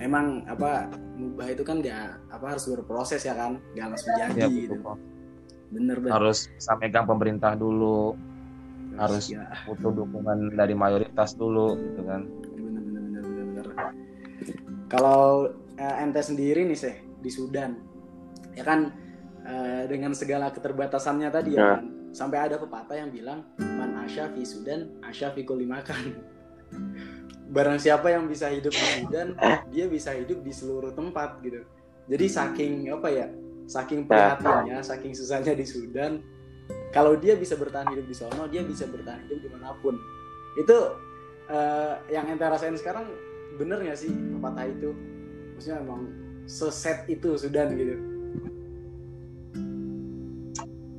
Emang 0.00 0.42
apa 0.48 0.88
mubah 1.14 1.52
itu 1.52 1.60
kan 1.60 1.84
dia 1.84 2.16
apa 2.32 2.56
harus 2.56 2.64
berproses 2.66 3.20
ya 3.20 3.36
kan? 3.36 3.60
Gak 3.76 3.86
langsung 3.92 4.12
jadi 4.16 4.32
iya 4.34 4.48
gitu. 4.48 4.80
betul. 4.80 4.96
Bener 5.70 5.96
bener. 6.02 6.12
harus 6.18 6.50
bisa 6.50 6.72
megang 6.80 7.06
pemerintah 7.06 7.54
dulu 7.54 8.18
harus. 8.98 9.30
ya, 9.30 9.46
butuh 9.70 9.94
dukungan 9.94 10.58
dari 10.58 10.74
mayoritas 10.74 11.38
dulu 11.38 11.78
gitu 11.78 12.02
kan 12.02 12.26
bener 12.26 12.82
bener 12.82 13.02
bener 13.06 13.22
bener 13.22 13.44
bener. 13.46 13.66
Kalau 14.90 15.46
eh, 15.78 16.02
ente 16.02 16.18
sendiri 16.20 16.66
nih 16.66 16.74
sih 16.74 16.94
di 17.22 17.30
Sudan, 17.30 17.78
ya 18.58 18.66
kan 18.66 18.90
eh, 19.46 19.86
dengan 19.86 20.10
segala 20.10 20.50
keterbatasannya 20.50 21.28
tadi 21.30 21.54
ya 21.54 21.60
Nah. 21.60 21.70
kan, 21.78 21.84
sampai 22.10 22.38
ada 22.50 22.58
pepatah 22.58 22.98
yang 22.98 23.14
bilang 23.14 23.46
man 23.62 23.94
asya 24.02 24.34
fi 24.34 24.42
Sudan 24.42 24.90
asya 25.06 25.30
fi 25.30 25.46
kulli 25.46 25.70
makan. 25.70 26.18
Barang 27.50 27.82
siapa 27.82 28.14
yang 28.14 28.30
bisa 28.30 28.46
hidup 28.46 28.70
di 28.70 28.86
Sudan, 29.02 29.34
dia 29.74 29.90
bisa 29.90 30.14
hidup 30.14 30.38
di 30.40 30.52
seluruh 30.54 30.94
tempat 30.94 31.42
gitu. 31.42 31.66
Jadi 32.06 32.26
saking 32.26 32.72
apa 32.90 33.08
ya, 33.10 33.26
saking 33.66 34.06
prihatinnya, 34.06 34.82
saking 34.82 35.12
susahnya 35.14 35.54
di 35.54 35.66
Sudan, 35.66 36.22
kalau 36.90 37.18
dia 37.18 37.34
bisa 37.34 37.58
bertahan 37.58 37.90
hidup 37.90 38.06
di 38.06 38.14
sono, 38.14 38.46
dia 38.46 38.62
bisa 38.62 38.86
bertahan 38.86 39.26
hidup 39.26 39.38
di 39.42 39.48
mana 39.50 39.74
pun. 39.78 39.98
Itu 40.54 40.94
eh, 41.46 41.94
yang 42.10 42.30
ente 42.30 42.46
rasain 42.46 42.74
sekarang 42.78 43.10
bener 43.58 43.82
nggak 43.82 43.98
sih 43.98 44.10
pepatah 44.10 44.66
itu? 44.66 44.90
Maksudnya 45.54 45.78
emang 45.82 46.02
seset 46.46 47.06
itu 47.06 47.34
Sudan 47.34 47.74
gitu. 47.74 47.94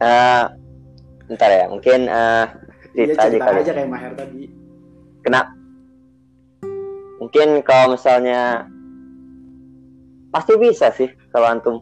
eh 0.01 0.45
bentar 1.29 1.49
ya, 1.49 1.65
mungkin 1.69 2.09
eh 2.09 2.45
Dia 2.91 3.07
cerita 3.07 3.23
aja 3.23 3.29
cerita 3.29 3.45
kali. 3.47 3.59
aja 3.63 3.71
kayak 3.71 3.89
Maher 3.89 4.13
tadi. 4.17 4.43
Kena 5.21 5.41
mungkin 7.21 7.61
kalau 7.61 7.93
misalnya 7.93 8.65
pasti 10.33 10.57
bisa 10.57 10.89
sih 10.89 11.13
kalau 11.29 11.45
antum 11.45 11.75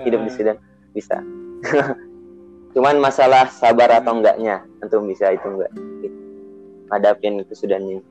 hidup 0.00 0.24
di 0.24 0.30
Eh, 0.32 0.34
Sudan 0.34 0.56
bisa. 0.96 1.20
Cuman 2.74 2.96
masalah 3.00 3.52
sabar 3.52 3.92
atau 3.92 4.16
enggaknya 4.16 4.64
antum 4.80 5.04
bisa 5.04 5.28
itu 5.36 5.44
enggak 5.44 5.72
gitu. 6.00 6.18
Hadapin 6.88 7.44
ke 7.44 7.52
Sudan 7.52 7.84
ini. 7.84 8.02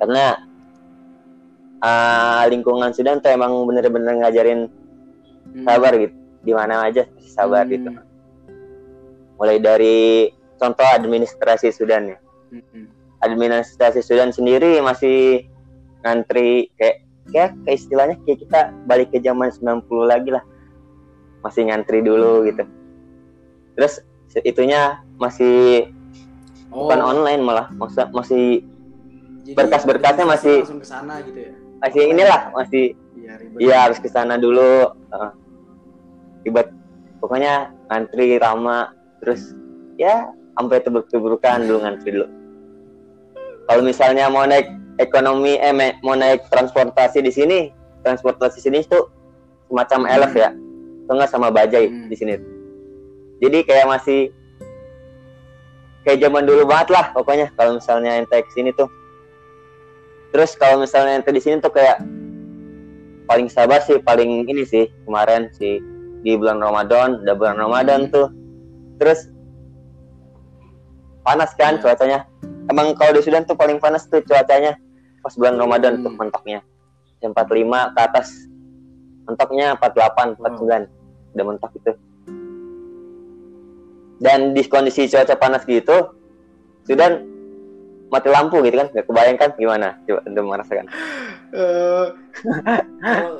Karena 0.00 0.40
ah, 1.84 2.48
lingkungan 2.48 2.94
Sudan 2.96 3.20
tuh 3.20 3.28
emang 3.28 3.52
bener-bener 3.68 4.24
ngajarin 4.24 4.72
hmm. 5.52 5.64
sabar 5.68 5.92
gitu. 6.00 6.16
Di 6.48 6.52
mana 6.56 6.88
aja 6.88 7.04
pasti 7.04 7.28
sabar 7.28 7.68
Hmm. 7.68 7.72
gitu. 7.76 7.90
Mulai 9.36 9.58
dari 9.60 9.98
contoh 10.56 10.86
administrasi 10.86 11.70
Sudan 11.76 12.14
ya. 12.14 12.18
Hmm. 12.52 12.88
Administrasi 13.18 14.00
Sudan 14.00 14.30
sendiri 14.30 14.78
masih 14.78 15.44
ngantri 16.02 16.70
kayak 16.78 17.04
kayak, 17.28 17.50
kayak 17.64 17.76
istilahnya 17.76 18.16
kayak 18.24 18.38
kita 18.44 18.60
balik 18.84 19.08
ke 19.12 19.18
zaman 19.20 19.50
90 19.52 19.84
lagi 20.04 20.30
lah. 20.32 20.44
Masih 21.44 21.68
ngantri 21.68 22.00
dulu 22.00 22.46
gitu. 22.48 22.64
Terus 23.76 24.02
itunya 24.42 25.00
masih 25.16 25.88
Oh, 26.68 26.84
bukan 26.84 27.00
online 27.00 27.40
malah 27.40 27.72
maksud 27.80 28.12
masih 28.12 28.60
berkas-berkasnya 29.56 30.28
masih- 30.28 30.60
langsung 30.68 30.84
ke 30.84 30.84
sana 30.84 31.16
gitu 31.24 31.48
ya. 31.48 31.52
masih 31.80 32.02
inilah 32.12 32.40
masih 32.52 32.92
Iya. 33.18 33.34
Iya 33.60 33.76
harus 33.84 33.98
ke 34.00 34.08
sana 34.08 34.40
dulu. 34.40 34.88
Ribet. 36.44 36.68
Pokoknya 37.18 37.74
ngantri 37.90 38.38
lama 38.38 38.94
terus 39.20 39.52
ya 39.98 40.30
sampai 40.54 40.78
tebruk-tebrukan 40.80 41.66
dulu 41.66 41.78
ngantri 41.82 42.14
dulu. 42.14 42.28
Kalau 43.68 43.82
misalnya 43.84 44.30
mau 44.30 44.46
naik 44.46 44.70
ekonomi 44.98 45.56
eh 45.56 45.72
mau 46.02 46.14
naik 46.14 46.50
transportasi 46.50 47.22
di 47.22 47.30
sini, 47.30 47.70
transportasi 48.02 48.58
sini 48.58 48.82
tuh 48.84 49.06
semacam 49.70 50.00
Hmm. 50.04 50.14
elf 50.18 50.32
ya. 50.34 50.50
Enggak 51.08 51.30
sama 51.30 51.48
bajai 51.48 51.88
Hmm. 51.88 52.06
di 52.10 52.16
sini. 52.18 52.34
Jadi 53.38 53.58
kayak 53.64 53.86
masih 53.86 54.34
kayak 56.02 56.18
zaman 56.20 56.44
dulu 56.44 56.66
banget 56.66 56.88
lah 56.90 57.12
pokoknya 57.12 57.52
kalau 57.54 57.78
misalnya 57.78 58.18
ente 58.18 58.34
ke 58.34 58.50
sini 58.52 58.74
tuh. 58.74 58.90
Terus 60.34 60.52
kalau 60.58 60.82
misalnya 60.82 61.22
ente 61.22 61.30
di 61.30 61.40
sini 61.40 61.62
tuh 61.62 61.70
kayak 61.70 62.02
paling 63.28 63.48
sabar 63.48 63.80
sih 63.84 64.00
paling 64.00 64.48
ini 64.48 64.64
sih 64.64 64.88
kemarin 65.04 65.52
sih 65.54 65.80
di 66.24 66.32
bulan 66.34 66.58
Ramadan 66.58 67.22
udah 67.22 67.34
bulan 67.36 67.56
Ramadan 67.56 68.08
Hmm. 68.08 68.12
tuh 68.12 68.28
terus 68.98 69.28
panas 71.22 71.52
kan 71.54 71.76
Iya. 71.76 71.82
cuacanya 71.84 72.18
emang 72.66 72.96
kalau 72.96 73.12
di 73.12 73.22
Sudan 73.22 73.44
tuh 73.44 73.52
paling 73.54 73.76
panas 73.78 74.08
tuh 74.08 74.24
cuacanya 74.24 74.80
pas 75.28 75.36
bulan 75.36 75.60
Ramadan 75.60 75.92
tuh 76.00 76.08
Hmm. 76.08 76.20
mentoknya 76.24 76.58
jam 77.20 77.36
45 77.36 77.92
ke 77.92 78.00
atas. 78.00 78.28
Mentoknya 79.28 79.76
48 79.76 80.40
49 80.40 80.88
udah 81.36 81.44
mentok 81.44 81.72
itu. 81.76 81.92
Dan 84.18 84.50
di 84.50 84.64
kondisi 84.64 85.04
cuaca 85.06 85.36
panas 85.36 85.62
gitu 85.62 86.16
Sudan 86.82 87.22
mati 88.08 88.32
lampu 88.32 88.64
gitu 88.64 88.80
kan? 88.80 88.88
Nggak 88.88 89.04
kebayangkan 89.04 89.50
gimana? 89.60 89.88
Coba 90.08 90.20
anda 90.24 90.40
merasakan. 90.40 90.86
Kalau 93.04 93.36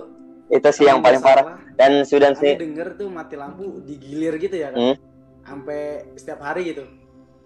itu 0.48 0.68
sih 0.72 0.84
yang 0.84 1.00
paling 1.00 1.20
parah. 1.20 1.56
dan 1.76 2.04
Sudan 2.04 2.36
Aku 2.36 2.44
sih 2.44 2.52
denger 2.56 2.96
tuh 2.96 3.08
mati 3.08 3.36
lampu 3.36 3.80
digilir 3.80 4.36
gitu 4.36 4.60
ya 4.60 4.76
kan? 4.76 4.92
Hmm. 4.92 4.96
Sampai 5.40 6.04
setiap 6.20 6.44
hari 6.44 6.76
gitu. 6.76 6.84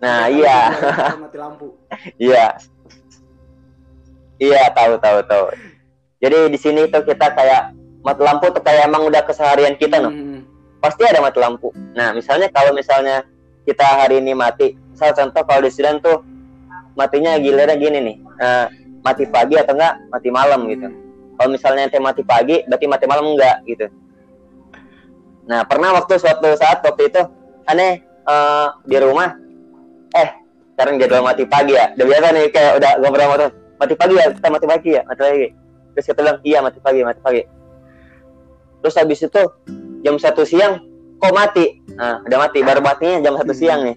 nah 0.02 0.26
hari 0.26 0.42
iya 0.42 0.58
mati 1.14 1.38
lampu. 1.38 1.78
iya 2.18 2.58
Iya 4.42 4.74
tahu 4.74 4.98
tahu 4.98 5.18
tahu. 5.30 5.44
Jadi 6.18 6.38
di 6.50 6.58
sini 6.58 6.90
tuh 6.90 7.06
kita 7.06 7.30
kayak 7.30 7.70
mati 8.02 8.22
lampu 8.26 8.50
tuh 8.50 8.58
kayak 8.58 8.90
emang 8.90 9.06
udah 9.06 9.22
keseharian 9.22 9.78
kita 9.78 10.02
noh. 10.02 10.10
Hmm. 10.10 10.42
Pasti 10.82 11.06
ada 11.06 11.22
mati 11.22 11.38
lampu. 11.38 11.70
Nah 11.94 12.10
misalnya 12.10 12.50
kalau 12.50 12.74
misalnya 12.74 13.22
kita 13.62 13.86
hari 13.86 14.18
ini 14.18 14.34
mati, 14.34 14.74
misal 14.90 15.14
contoh 15.14 15.46
kalau 15.46 15.62
di 15.62 15.70
Sudan 15.70 16.02
tuh 16.02 16.26
matinya 16.98 17.38
giliran 17.38 17.78
gini 17.78 17.98
nih, 18.02 18.16
eh, 18.42 18.66
mati 19.06 19.30
pagi 19.30 19.54
atau 19.54 19.78
enggak 19.78 19.94
mati 20.10 20.28
malam 20.34 20.66
gitu. 20.66 20.90
Kalau 21.38 21.48
misalnya 21.54 21.86
ente 21.86 22.02
mati 22.02 22.26
pagi, 22.26 22.66
berarti 22.66 22.86
mati 22.90 23.06
malam 23.06 23.38
enggak 23.38 23.62
gitu. 23.70 23.86
Nah 25.46 25.62
pernah 25.70 25.94
waktu 25.94 26.18
suatu 26.18 26.50
saat 26.58 26.82
waktu 26.82 27.14
itu 27.14 27.22
aneh 27.70 28.02
eh, 28.02 28.68
di 28.90 28.96
rumah, 28.98 29.38
eh 30.18 30.28
sekarang 30.74 30.98
jadwal 30.98 31.30
mati 31.30 31.46
pagi 31.46 31.78
ya. 31.78 31.94
Udah 31.94 32.06
biasa 32.10 32.26
nih 32.34 32.44
kayak 32.50 32.72
udah 32.82 32.90
ngobrol 32.98 33.26
sama 33.30 33.61
mati 33.82 33.94
pagi 33.98 34.14
ya, 34.14 34.30
kita 34.30 34.48
mati 34.48 34.66
pagi 34.70 34.90
ya, 34.94 35.02
mati 35.02 35.20
pagi. 35.20 35.46
Terus 35.92 36.04
kita 36.06 36.18
bilang 36.22 36.38
iya 36.46 36.58
mati 36.62 36.78
pagi, 36.78 37.00
mati 37.02 37.20
pagi. 37.20 37.42
Terus 38.78 38.94
habis 38.94 39.18
itu 39.26 39.42
jam 40.06 40.16
satu 40.22 40.46
siang 40.46 40.78
kok 41.18 41.34
mati? 41.34 41.82
Nah, 41.98 42.22
udah 42.22 42.38
mati, 42.38 42.58
baru 42.62 42.78
matinya 42.78 43.18
jam 43.22 43.34
satu 43.34 43.50
siang 43.50 43.82
nih. 43.86 43.96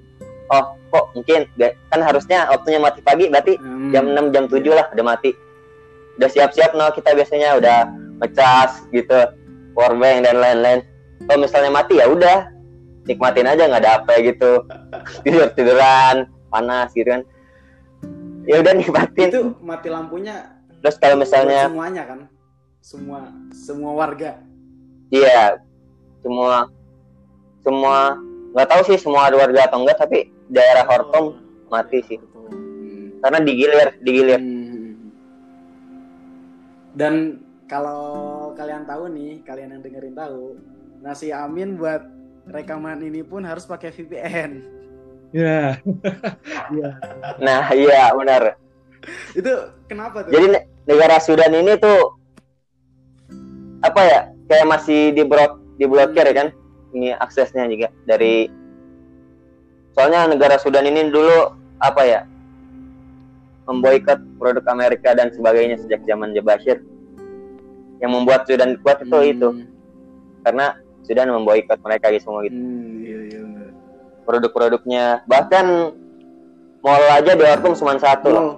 Oh, 0.50 0.78
kok 0.94 1.06
mungkin 1.18 1.46
kan 1.90 2.02
harusnya 2.02 2.50
waktunya 2.50 2.78
mati 2.82 3.02
pagi 3.02 3.30
berarti 3.30 3.58
Hmm. 3.58 3.90
jam 3.94 4.06
6 4.14 4.34
jam 4.34 4.46
7 4.50 4.74
lah 4.74 4.86
udah 4.94 5.06
mati. 5.06 5.34
Udah 6.18 6.30
siap-siap 6.30 6.74
no 6.78 6.90
kita 6.94 7.14
biasanya 7.14 7.58
udah 7.58 7.78
ngecas 8.22 8.88
gitu, 8.94 9.20
powerbank 9.74 10.26
dan 10.26 10.38
lain-lain. 10.38 10.80
Kalau 11.26 11.40
misalnya 11.42 11.72
mati 11.74 11.98
ya 11.98 12.06
udah 12.10 12.50
nikmatin 13.06 13.50
aja 13.50 13.70
nggak 13.70 13.82
ada 13.82 13.92
apa 14.02 14.14
gitu. 14.22 14.52
Tidur 15.26 15.50
tiduran, 15.58 16.30
panas 16.54 16.94
gitu 16.94 17.10
kan. 17.10 17.22
Ya 18.46 18.62
udah 18.62 18.74
nikmatin. 18.78 19.28
itu 19.30 19.42
mati 19.60 19.90
lampunya 19.90 20.54
Terus 20.82 21.02
kalau 21.02 21.18
misalnya 21.18 21.66
semuanya 21.66 22.04
kan 22.06 22.20
semua 22.80 23.20
semua 23.50 23.92
warga 23.98 24.38
Iya, 25.10 25.58
semua 26.22 26.70
semua 27.62 28.18
nggak 28.54 28.70
tahu 28.70 28.82
sih 28.90 28.98
semua 29.02 29.30
ada 29.30 29.38
warga 29.42 29.66
atau 29.66 29.82
enggak 29.82 29.98
tapi 29.98 30.30
daerah 30.50 30.86
Hortom 30.86 31.42
mati 31.68 32.02
sih 32.06 32.20
Hmm. 32.46 33.18
karena 33.26 33.40
digilir 33.42 33.90
digilir. 34.06 34.38
Hmm. 34.38 35.10
Dan 36.94 37.14
kalau 37.66 38.54
kalian 38.54 38.86
tahu 38.86 39.10
nih, 39.10 39.42
kalian 39.42 39.74
yang 39.74 39.82
dengerin 39.82 40.14
tahu, 40.14 40.56
nasi 41.02 41.34
Amin 41.34 41.76
buat 41.76 42.06
rekaman 42.46 43.02
ini 43.02 43.26
pun 43.26 43.42
harus 43.42 43.66
pakai 43.66 43.90
VPN. 43.90 44.62
Ya. 45.36 45.84
Nah 47.44 47.68
iya 47.76 48.16
benar. 48.16 48.56
Itu 49.36 49.52
kenapa 49.92 50.24
tuh? 50.24 50.32
Jadi 50.32 50.46
ne- 50.56 50.66
negara 50.88 51.20
Sudan 51.20 51.52
ini 51.52 51.76
tuh 51.76 52.16
apa 53.84 54.02
ya 54.02 54.20
kayak 54.48 54.66
masih 54.72 55.12
diblok 55.12 55.60
diblokir 55.76 56.24
ya 56.24 56.34
kan 56.34 56.48
ini 56.96 57.12
aksesnya 57.12 57.68
juga 57.68 57.92
dari 58.08 58.48
soalnya 59.92 60.32
negara 60.32 60.56
Sudan 60.56 60.88
ini 60.88 61.12
dulu 61.12 61.52
apa 61.84 62.02
ya 62.08 62.22
memboikot 63.68 64.40
produk 64.40 64.66
Amerika 64.72 65.12
dan 65.14 65.30
sebagainya 65.36 65.78
sejak 65.82 66.02
zaman 66.08 66.32
Bashir 66.42 66.80
yang 68.00 68.16
membuat 68.16 68.48
Sudan 68.48 68.80
kuat 68.82 69.04
itu 69.04 69.12
Hmm. 69.12 69.32
itu 69.36 69.50
karena 70.48 70.78
Sudan 71.06 71.30
memboikot 71.30 71.78
mereka 71.84 72.10
gitu 72.10 72.24
semua 72.26 72.42
gitu 72.46 72.56
Hmm, 72.58 73.02
iya, 73.04 73.18
iya. 73.22 73.25
Produk-produknya. 74.26 75.24
Bahkan 75.30 75.66
mall 76.82 77.06
aja 77.14 77.32
di 77.38 77.44
Khartoum 77.46 77.78
cuma 77.78 77.96
satu. 78.02 78.30
Loh. 78.34 78.58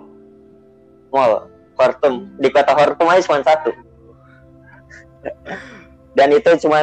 Mall. 1.12 1.52
Khartoum 1.78 2.34
di 2.42 2.50
kota 2.50 2.74
Khartoum 2.74 3.08
aja 3.12 3.22
cuma 3.28 3.44
satu. 3.46 3.72
Dan 6.18 6.34
itu 6.34 6.50
cuma 6.66 6.82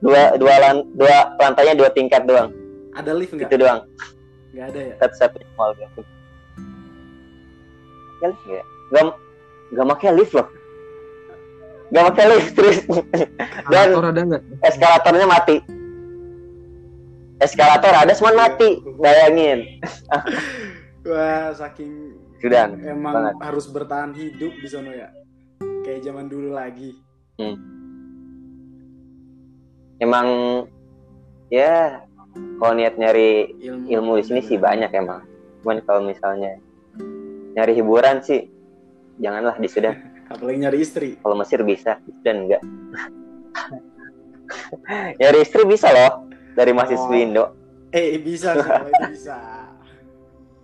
dua 0.00 0.38
dua 0.40 0.54
lan, 0.56 0.76
dua 0.96 1.36
lantainya 1.36 1.76
dua 1.76 1.90
tingkat 1.92 2.24
doang. 2.24 2.48
Ada 2.96 3.12
lift 3.12 3.36
nggak? 3.36 3.50
itu 3.52 3.56
doang. 3.60 3.84
Nggak 4.50 4.66
ada 4.72 4.80
ya. 4.80 4.94
satu 4.98 5.14
satunya 5.20 5.46
mall 5.54 5.74
gitu 5.76 6.00
ya 8.20 8.28
lift 8.30 8.42
nggak? 8.46 8.66
Nggak 8.90 9.04
nggak 9.70 9.86
pakai 9.96 10.10
lift 10.16 10.32
loh. 10.32 10.48
Nggak 11.90 12.04
pakai 12.12 12.24
lift 12.30 12.50
terus. 12.54 12.78
Dan 13.72 13.88
eskalatornya 14.64 15.26
mati 15.26 15.79
eskalator 17.40 17.92
ada 17.92 18.12
cuma 18.14 18.36
mati 18.36 18.80
bayangin 19.00 19.80
Wah, 21.00 21.56
saking 21.56 22.12
Sudan 22.40 22.76
emang 22.84 23.14
banget. 23.16 23.34
harus 23.40 23.64
bertahan 23.68 24.12
hidup 24.16 24.52
di 24.52 24.68
sana 24.68 24.90
ya. 24.92 25.08
Kayak 25.84 26.08
zaman 26.08 26.28
dulu 26.28 26.52
lagi. 26.52 26.96
emang 30.00 30.28
ya 31.52 32.04
kalau 32.60 32.72
niat 32.76 32.96
nyari 33.00 33.56
Ilmu, 33.60 33.88
ilmu 33.88 34.12
di 34.20 34.24
sini 34.24 34.40
sih 34.44 34.56
banyak 34.60 34.92
emang. 34.92 35.24
Cuman 35.60 35.80
kalau 35.84 36.00
misalnya 36.04 36.56
nyari 37.56 37.72
hiburan 37.76 38.20
sih 38.24 38.48
janganlah 39.20 39.56
di 39.56 39.68
Sudan. 39.68 39.96
Apalagi 40.32 40.58
nyari 40.64 40.78
istri. 40.84 41.16
Kalau 41.20 41.36
Mesir 41.36 41.60
bisa, 41.64 41.96
Sudan 42.04 42.48
enggak. 42.48 42.60
nyari 45.20 45.38
istri 45.44 45.62
bisa 45.68 45.92
loh 45.92 46.29
dari 46.52 46.72
mahasiswa 46.72 47.06
Oh. 47.06 47.14
Indo. 47.16 47.44
Eh, 47.90 48.18
bisa 48.18 48.54
sih 48.54 48.62
kalau 48.62 48.88
itu 48.88 49.04
bisa. 49.10 49.36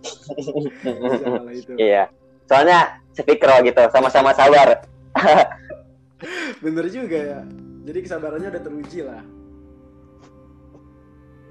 Bisa 0.01 1.25
kalau 1.35 1.51
itu. 1.51 1.71
Iya. 1.75 2.03
Soalnya 2.47 2.79
speaker 3.11 3.51
gitu, 3.61 3.81
sama-sama 3.91 4.31
sabar. 4.31 4.87
Bener 6.63 6.85
juga 6.87 7.17
ya. 7.17 7.39
Jadi 7.83 7.99
kesabarannya 8.01 8.49
udah 8.49 8.63
teruji 8.63 8.99
lah. 9.03 9.21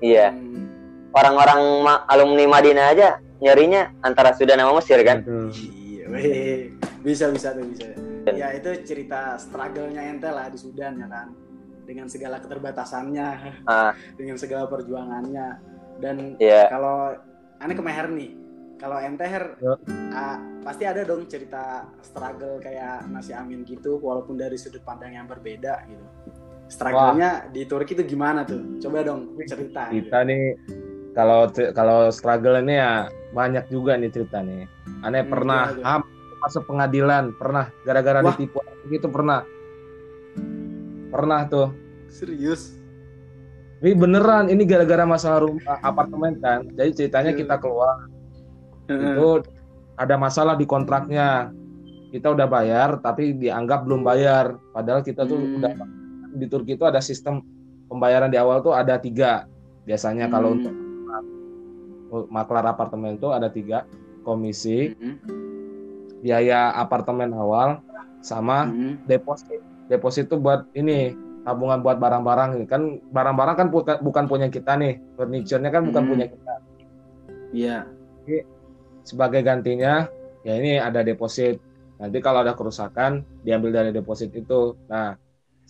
Iya. 0.01 0.33
Hmm, 0.33 0.65
Orang-orang 1.13 1.61
ma- 1.81 2.05
alumni 2.07 2.45
Madinah 2.47 2.87
aja 2.93 3.09
nyarinya 3.37 3.93
antara 4.01 4.33
Sudan 4.33 4.61
sama 4.61 4.77
Mesir 4.77 5.01
kan. 5.01 5.25
Iya, 5.53 6.73
bisa 7.01 7.33
bisa 7.33 7.53
tuh 7.53 7.65
bisa. 7.65 7.89
Ya 8.29 8.53
itu 8.53 8.69
cerita 8.85 9.37
struggle-nya 9.37 10.03
ente 10.03 10.29
lah 10.29 10.49
di 10.49 10.59
Sudan 10.59 11.01
ya 11.01 11.09
kan. 11.09 11.33
Dengan 11.87 12.11
segala 12.11 12.43
keterbatasannya, 12.43 13.29
Ah, 13.65 13.95
dengan 14.19 14.35
segala 14.35 14.67
perjuangannya. 14.67 15.49
Dan 15.97 16.35
iya. 16.37 16.67
kalau 16.67 17.15
aneh 17.57 17.73
ke 17.73 17.81
Meher 17.81 18.11
nih, 18.11 18.31
kalau 18.77 18.99
ente 18.99 19.25
Her, 19.25 19.57
Ya. 19.57 19.75
ah, 20.13 20.37
pasti 20.61 20.83
ada 20.83 21.01
dong 21.01 21.25
cerita 21.25 21.87
struggle 22.03 22.59
kayak 22.59 23.07
nasi 23.09 23.33
amin 23.33 23.63
gitu, 23.63 23.97
walaupun 23.97 24.35
dari 24.35 24.59
sudut 24.59 24.83
pandang 24.83 25.15
yang 25.15 25.25
berbeda 25.25 25.87
gitu. 25.87 26.05
Struggle-nya 26.67 27.47
di 27.49 27.63
Turki 27.63 27.95
itu 27.95 28.03
gimana 28.05 28.43
tuh? 28.43 28.83
Coba 28.83 29.01
dong 29.01 29.39
cerita. 29.47 29.87
gitu. 29.89 30.11
Kita 30.11 30.27
nih 30.27 30.43
kalau 31.15 31.47
kalau 31.71 32.11
struggle 32.11 32.59
ini 32.59 32.75
ya 32.75 33.07
banyak 33.31 33.71
juga 33.71 33.95
nih 33.95 34.11
cerita 34.11 34.43
nih. 34.43 34.67
Aneh 35.01 35.23
Hmm, 35.23 35.31
pernah 35.31 35.63
gimana 35.71 35.79
tuh? 35.79 35.85
ham 35.87 36.03
masuk 36.37 36.63
pengadilan, 36.67 37.25
pernah 37.33 37.71
gara-gara 37.81 38.19
Wah. 38.21 38.35
ditipu 38.35 38.59
gitu 38.91 39.07
pernah. 39.09 39.47
Pernah 41.17 41.49
tuh. 41.49 41.69
Serius? 42.13 42.77
Ini 43.81 43.97
beneran, 43.97 44.53
ini 44.53 44.69
gara-gara 44.69 45.09
masalah 45.09 45.49
rumah 45.49 45.81
apartemen 45.81 46.37
kan. 46.45 46.69
Jadi 46.77 46.91
ceritanya 46.93 47.33
Iya. 47.33 47.41
kita 47.41 47.57
keluar 47.57 48.05
itu 48.85 49.41
ada 49.97 50.15
masalah 50.21 50.61
di 50.61 50.69
kontraknya. 50.69 51.49
Kita 52.13 52.37
udah 52.37 52.45
bayar 52.45 53.01
tapi 53.01 53.33
dianggap 53.33 53.89
belum 53.89 54.05
bayar. 54.05 54.61
Padahal 54.77 55.01
kita 55.01 55.25
tuh 55.25 55.41
Hmm. 55.41 55.57
udah 55.57 55.73
di 56.37 56.47
Turki 56.53 56.77
itu 56.77 56.85
ada 56.85 57.01
sistem 57.01 57.41
pembayaran 57.89 58.29
di 58.29 58.37
awal 58.37 58.61
tuh 58.61 58.77
ada 58.77 59.01
tiga. 59.01 59.49
Biasanya 59.89 60.29
kalau 60.29 60.53
Hmm. 60.53 60.57
untuk 60.61 60.75
maklar 62.29 62.65
apartemen 62.69 63.17
itu 63.17 63.29
ada 63.33 63.49
tiga 63.49 63.89
komisi, 64.21 64.93
Hmm. 64.93 65.17
biaya 66.21 66.77
apartemen 66.77 67.33
awal, 67.33 67.81
sama 68.21 68.69
Hmm. 68.69 69.01
deposit. 69.05 69.61
Deposit 69.87 70.27
itu 70.27 70.37
buat 70.39 70.67
ini 70.75 71.15
tabungan 71.47 71.79
buat 71.79 72.03
barang-barang 72.03 72.59
ini 72.59 72.67
kan 72.67 72.99
barang-barang 73.15 73.55
kan 73.55 73.69
bukan 73.71 73.97
bukan 74.03 74.25
punya 74.27 74.51
kita 74.51 74.75
nih, 74.75 74.99
furniture-nya 75.15 75.71
kan 75.71 75.87
bukan 75.87 76.03
Hmm. 76.03 76.11
punya 76.11 76.27
kita. 76.27 76.55
Iya. 77.55 77.79
Sebagai 79.07 79.47
gantinya 79.47 80.11
ya 80.43 80.59
ini 80.59 80.83
ada 80.83 81.07
deposit. 81.07 81.63
Nanti 82.03 82.19
kalau 82.19 82.43
ada 82.43 82.59
kerusakan 82.59 83.23
diambil 83.47 83.71
dari 83.71 83.91
deposit 83.95 84.35
itu. 84.35 84.75
Nah 84.91 85.15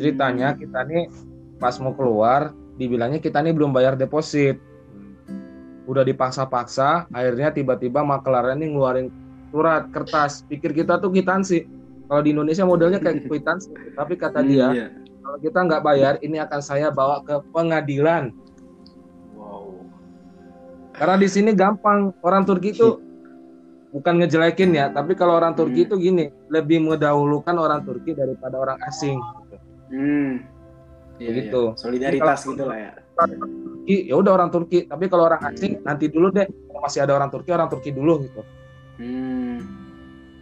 ceritanya 0.01 0.57
Hmm. 0.57 0.59
kita 0.65 0.81
nih 0.89 1.05
pas 1.61 1.77
mau 1.81 1.93
keluar 1.93 2.57
dibilangnya 2.81 3.21
kita 3.21 3.45
nih 3.45 3.53
belum 3.53 3.77
bayar 3.77 4.01
deposit. 4.01 4.57
Udah 5.87 6.03
dipaksa-paksa, 6.03 7.07
akhirnya 7.15 7.55
tiba-tiba 7.55 8.03
maklarnya 8.03 8.59
nih 8.59 8.69
ngeluarin 8.75 9.09
surat 9.53 9.87
kertas. 9.95 10.43
Pikir 10.49 10.75
kita 10.75 10.99
tuh 10.99 11.13
kwitansi. 11.15 11.63
Kalau 12.07 12.21
di 12.23 12.31
Indonesia 12.31 12.63
modelnya 12.63 12.99
kayak 12.99 13.25
kwitansi, 13.31 13.71
tapi 13.95 14.15
kata 14.15 14.41
dia 14.41 14.67
Iya. 14.71 14.87
kalau 15.21 15.39
kita 15.39 15.59
nggak 15.59 15.83
bayar 15.83 16.15
ini 16.21 16.39
akan 16.39 16.61
saya 16.61 16.89
bawa 16.89 17.19
ke 17.21 17.43
pengadilan. 17.51 18.31
Wow. 19.35 19.83
Karena 20.95 21.17
di 21.17 21.29
sini 21.29 21.51
gampang 21.51 22.15
orang 22.23 22.47
Turki 22.47 22.71
itu 22.71 23.03
bukan 23.91 24.23
ngejelekin 24.23 24.71
ya, 24.71 24.87
tapi 24.89 25.13
kalau 25.13 25.35
orang 25.35 25.53
Turki 25.53 25.83
Hmm. 25.83 25.87
itu 25.91 25.95
gini, 25.99 26.25
lebih 26.47 26.85
mendahulukan 26.85 27.57
orang 27.57 27.83
Turki 27.83 28.13
daripada 28.13 28.57
orang 28.57 28.79
asing. 28.85 29.19
Gitu. 29.19 29.57
Hmm. 29.91 30.33
Iya, 31.17 31.29
Begitu. 31.33 31.63
iya. 31.67 31.79
Solidaritas 31.81 32.39
gitu 32.45 32.63
lah 32.63 32.79
ya. 32.79 32.93
Turki, 33.17 33.97
ya 34.07 34.15
udah 34.15 34.33
orang 34.37 34.51
Turki, 34.53 34.85
tapi 34.85 35.09
kalau 35.09 35.25
orang 35.27 35.41
asing 35.49 35.81
nanti 35.81 36.07
dulu 36.07 36.29
deh, 36.29 36.45
kalau 36.45 36.81
masih 36.85 37.01
ada 37.03 37.17
orang 37.17 37.33
Turki, 37.33 37.51
orang 37.51 37.69
Turki 37.73 37.91
dulu 37.91 38.21
gitu. 38.23 38.41
Hmm. 39.01 39.59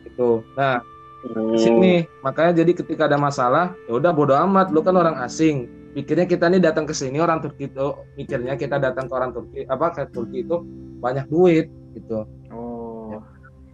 Gitu. 0.03 0.43
Nah, 0.59 0.83
Hmm. 1.25 1.57
sini 1.57 2.05
makanya 2.21 2.61
jadi 2.61 2.73
ketika 2.77 3.09
ada 3.09 3.17
masalah, 3.17 3.73
ya 3.89 3.97
udah 3.97 4.13
bodo 4.13 4.37
amat, 4.37 4.69
lu 4.77 4.85
kan 4.85 4.93
orang 4.93 5.17
asing. 5.25 5.73
Pikirnya 5.97 6.27
kita 6.27 6.51
nih 6.51 6.61
datang 6.61 6.85
ke 6.85 6.93
sini 6.93 7.23
orang 7.23 7.39
Turki 7.39 7.71
itu 7.71 7.95
mikirnya 8.19 8.59
kita 8.59 8.83
datang 8.83 9.07
ke 9.07 9.15
orang 9.15 9.31
Turki 9.31 9.63
apa 9.65 9.95
ke 9.95 10.11
Turki 10.11 10.43
itu 10.43 10.61
banyak 10.99 11.31
duit 11.31 11.71
gitu. 11.95 12.27
Oh. 12.51 13.23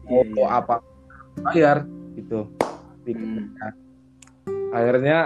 Mau 0.06 0.20
Iya, 0.20 0.36
iya. 0.36 0.46
apa 0.46 0.84
bayar 1.42 1.88
gitu. 2.14 2.46
Hmm. 2.46 3.02
Pikirnya. 3.08 3.68
Akhirnya 4.70 5.18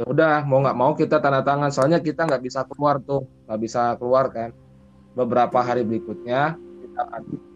ya 0.00 0.04
udah 0.08 0.44
mau 0.48 0.64
nggak 0.64 0.76
mau 0.80 0.92
kita 0.96 1.20
tanda 1.20 1.44
tangan 1.44 1.68
soalnya 1.68 2.00
kita 2.00 2.24
nggak 2.24 2.40
bisa 2.40 2.64
keluar 2.64 3.04
tuh 3.04 3.28
nggak 3.44 3.60
bisa 3.60 4.00
keluar 4.00 4.32
kan 4.32 4.48
beberapa 5.12 5.60
hari 5.60 5.84
berikutnya 5.84 6.56
kita 6.56 7.02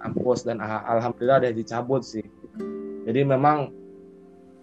kampus 0.04 0.44
dan 0.44 0.60
ah- 0.60 0.84
alhamdulillah 0.92 1.40
ada 1.40 1.56
dicabut 1.56 2.04
sih 2.04 2.20
jadi 3.08 3.24
memang 3.24 3.72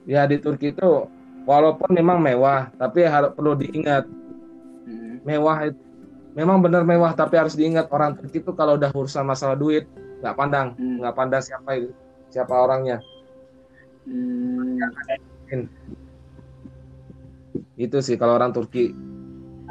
ya 0.04 0.26
di 0.26 0.38
Turki 0.38 0.72
itu 0.72 1.06
walaupun 1.44 1.90
memang 1.92 2.18
mewah 2.18 2.70
tapi 2.76 3.04
harus 3.04 3.32
perlu 3.32 3.54
diingat 3.54 4.06
Hmm. 4.82 5.22
mewah 5.22 5.70
itu 5.70 5.78
memang 6.32 6.58
benar 6.58 6.82
mewah 6.82 7.12
tapi 7.12 7.38
harus 7.38 7.54
diingat 7.54 7.86
orang 7.88 8.16
Turki 8.16 8.40
itu 8.40 8.52
kalau 8.52 8.76
udah 8.76 8.90
urusan 8.90 9.22
masalah 9.22 9.54
duit 9.54 9.86
nggak 10.20 10.34
pandang 10.34 10.74
Hmm. 10.74 10.98
nggak 11.00 11.14
pandang 11.14 11.42
siapa 11.42 11.70
itu 11.76 11.90
siapa 12.28 12.50
orangnya 12.52 12.98
Hmm. 14.02 14.82
itu 17.76 17.98
sih 18.00 18.16
kalau 18.16 18.36
orang 18.36 18.52
Turki 18.52 18.94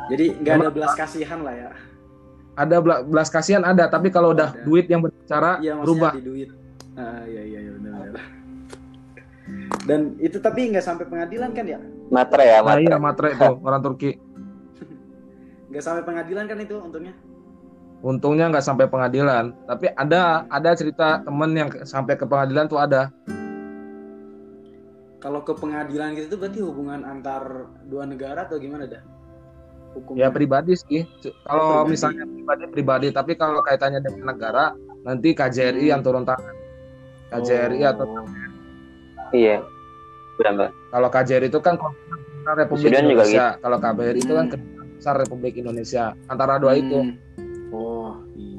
Jadi 0.08 0.34
nggak 0.36 0.54
ada 0.58 0.70
belas 0.70 0.92
kasihan 0.94 1.38
lah 1.40 1.54
ya. 1.54 1.70
ada 2.52 2.76
bela- 2.78 3.02
belas 3.02 3.28
kasihan 3.28 3.62
ada 3.62 3.86
tapi 3.86 4.10
kalau 4.10 4.30
udah 4.30 4.50
Ada. 4.52 4.62
duit 4.62 4.86
yang 4.86 5.00
berbicara 5.00 5.56
maksudnya 5.56 5.74
berubah 5.80 6.12
di 6.12 6.22
duit. 6.22 6.48
Ah 6.92 7.22
iya 7.24 7.42
iya 7.46 7.58
iya 7.62 7.70
benar-benar. 7.72 8.24
Dan 9.80 10.14
itu 10.18 10.36
tapi 10.36 10.68
nggak 10.68 10.82
sampai 10.82 11.04
pengadilan 11.04 11.50
kan 11.50 11.64
ya? 11.64 11.78
Matre 12.08 12.44
ya, 12.44 12.58
nah 12.58 12.74
matre. 12.74 12.82
iya 12.82 12.96
matre 12.96 13.28
itu 13.32 13.48
orang 13.60 13.80
Turki 13.80 14.10
Nggak 15.70 15.82
sampai 15.82 16.02
pengadilan 16.02 16.44
kan 16.46 16.58
itu 16.58 16.76
untungnya? 16.76 17.14
untungnya 18.00 18.48
nggak 18.48 18.64
sampai 18.64 18.88
pengadilan 18.88 19.52
tapi 19.66 19.92
ada 19.92 20.48
ada 20.48 20.72
cerita 20.72 21.20
temen 21.20 21.52
yang 21.52 21.68
sampai 21.84 22.16
ke 22.16 22.24
pengadilan 22.24 22.64
tuh 22.64 22.80
ada 22.80 23.12
Kalau 25.20 25.44
ke 25.44 25.52
pengadilan 25.52 26.16
gitu 26.16 26.32
tuh 26.32 26.38
berarti 26.40 26.60
hubungan 26.60 27.04
antar 27.04 27.68
dua 27.84 28.08
negara 28.08 28.48
atau 28.48 28.56
gimana 28.56 28.88
dah? 28.88 29.04
Hukum 29.92 30.16
ya 30.16 30.32
pribadi 30.32 30.72
sih 30.74 31.04
kalau 31.44 31.84
Pribadi. 31.84 31.90
misalnya 31.92 32.24
pribadi 32.24 32.64
pribadi 32.70 33.06
tapi 33.10 33.32
kalau 33.34 33.60
kaitannya 33.60 34.00
dengan 34.00 34.32
negara 34.32 34.72
nanti 35.02 35.36
KJRI 35.36 35.84
Hmm. 35.84 35.92
yang 35.92 36.00
turun 36.00 36.24
tangan 36.24 36.56
KJRI 37.28 37.84
atau 37.84 38.06
Oh. 38.08 38.24
Iya. 39.30 39.56
Benar, 40.36 40.72
kalau 40.88 41.08
KJRI 41.08 41.46
itu 41.46 41.60
kan 41.60 41.76
Republik 42.50 42.88
juga 42.88 42.98
Indonesia 42.98 43.44
kalau 43.58 43.76
KBRI 43.76 44.18
itu 44.18 44.32
kan 44.32 44.44
Hmm. 44.44 44.52
Kedutaan 44.52 44.88
Besar 44.94 45.14
Republik 45.16 45.54
Indonesia 45.54 46.04
antara 46.26 46.56
dua 46.56 46.72
itu 46.74 46.98
Hmm. 46.98 47.14
Oh 47.70 48.16
iya 48.34 48.56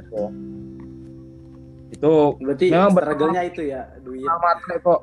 benar. 0.00 0.30
itu 1.90 2.12
Berarti 2.36 2.64
Memang 2.68 2.90
struggle-nya 2.92 3.42
itu 3.44 3.62
ya 3.64 3.82
duit. 4.00 4.24
matre 4.24 4.76
kok 4.78 5.00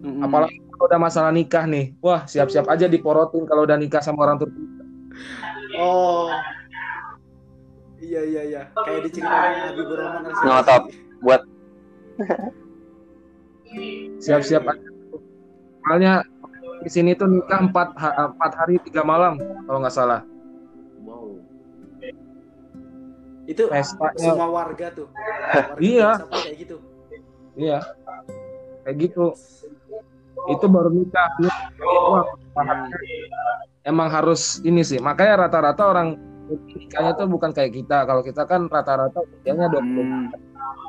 Mm-mm. 0.00 0.22
apalagi 0.22 0.56
kalau 0.70 0.84
udah 0.86 1.00
masalah 1.00 1.30
nikah 1.30 1.64
nih 1.64 1.96
wah 1.98 2.22
siap-siap 2.24 2.64
aja 2.66 2.86
diporotin 2.86 3.44
kalau 3.44 3.64
udah 3.64 3.74
nikah 3.74 3.98
sama 3.98 4.22
orang 4.22 4.38
Turki 4.38 4.62
Oh. 5.74 6.30
Iya 7.98 8.20
iya 8.24 8.42
iya. 8.44 8.62
Kayak 8.72 9.00
diceritain 9.04 9.58
Habibur 9.64 9.94
Rahman. 9.96 10.30
Ngotop. 10.32 10.82
Buat 11.20 11.42
siap-siap 14.18 14.64
aja. 14.64 14.88
Soalnya 15.82 16.12
di 16.78 16.90
sini 16.90 17.12
tuh 17.12 17.26
nikah 17.26 17.60
empat 17.60 17.94
empat 17.96 18.52
hari 18.54 18.78
tiga 18.82 19.02
malam 19.02 19.36
kalau 19.64 19.78
nggak 19.80 19.94
salah. 19.94 20.20
Wow. 21.02 21.40
Itu 23.44 23.66
Pestanya- 23.66 24.18
semua 24.20 24.48
warga 24.48 24.86
tuh. 24.92 25.08
Warga 25.48 25.80
Iya. 25.80 26.10
kayak 26.28 26.56
gitu. 26.58 26.76
iya. 27.56 27.78
Kayak 28.84 28.96
gitu. 29.00 29.24
Itu 30.48 30.66
baru 30.68 30.92
nikah. 30.92 31.28
Wah 31.80 32.24
emang 33.82 34.08
harus 34.12 34.60
ini 34.62 34.84
sih. 34.84 35.00
Makanya 35.00 35.48
rata-rata 35.48 35.82
orang 35.82 36.20
nikahnya 36.48 37.16
tuh 37.16 37.26
bukan 37.26 37.50
kayak 37.50 37.72
kita. 37.72 38.04
Kalau 38.04 38.20
kita 38.20 38.44
kan 38.44 38.68
rata-rata 38.68 39.24
nikahnya 39.24 39.66
20 39.72 40.04
Hmm. 40.04 40.28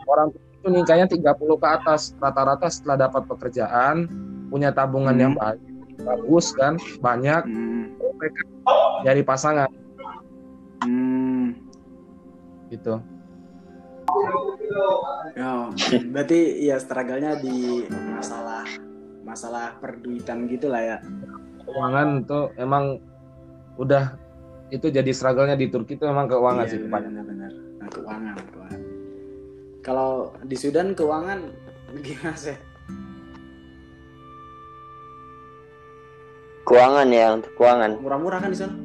orang 0.06 0.28
itu 0.60 0.68
nikahnya 0.70 1.08
30 1.08 1.24
ke 1.56 1.68
atas 1.68 2.12
rata-rata 2.16 2.68
setelah 2.68 3.08
dapat 3.08 3.24
pekerjaan 3.26 4.12
punya 4.48 4.70
tabungan 4.70 5.14
Hmm. 5.14 5.24
yang 5.24 5.34
baik 5.34 5.60
bagus 6.00 6.52
kan 6.54 6.76
banyak 7.00 7.44
Hmm. 7.44 7.96
mereka 8.16 8.42
dari 9.02 9.22
pasangan 9.22 9.70
Hmm. 10.82 11.56
gitu 12.70 13.00
Oh, 15.40 15.70
berarti 16.10 16.40
ya 16.62 16.76
struggle-nya 16.76 17.38
di 17.38 17.86
masalah 18.10 18.66
masalah 19.22 19.78
perduitan 19.78 20.46
gitu 20.46 20.68
lah 20.68 20.82
ya. 20.82 20.98
keuangan 21.62 22.26
tuh 22.26 22.50
emang 22.56 22.98
udah 23.78 24.18
itu 24.70 24.90
jadi 24.90 25.06
struggle-nya 25.08 25.54
di 25.54 25.70
Turki 25.70 25.94
itu 25.94 26.04
emang 26.04 26.26
keuangan 26.26 26.66
Iya, 26.66 26.72
sih 26.72 26.80
benar, 26.82 27.06
benar. 27.24 27.52
Nah, 27.78 27.88
keuangan. 27.88 28.29
Kalau 29.80 30.36
di 30.44 30.56
Sudan 30.56 30.92
keuangan 30.94 31.40
gimana 32.06 32.36
sih? 32.36 32.58
keuangan 36.70 37.10
ya 37.10 37.34
untuk 37.34 37.50
keuangan. 37.58 37.98
Murah-murah 37.98 38.40
kan 38.46 38.54
di 38.54 38.60
sana? 38.62 38.78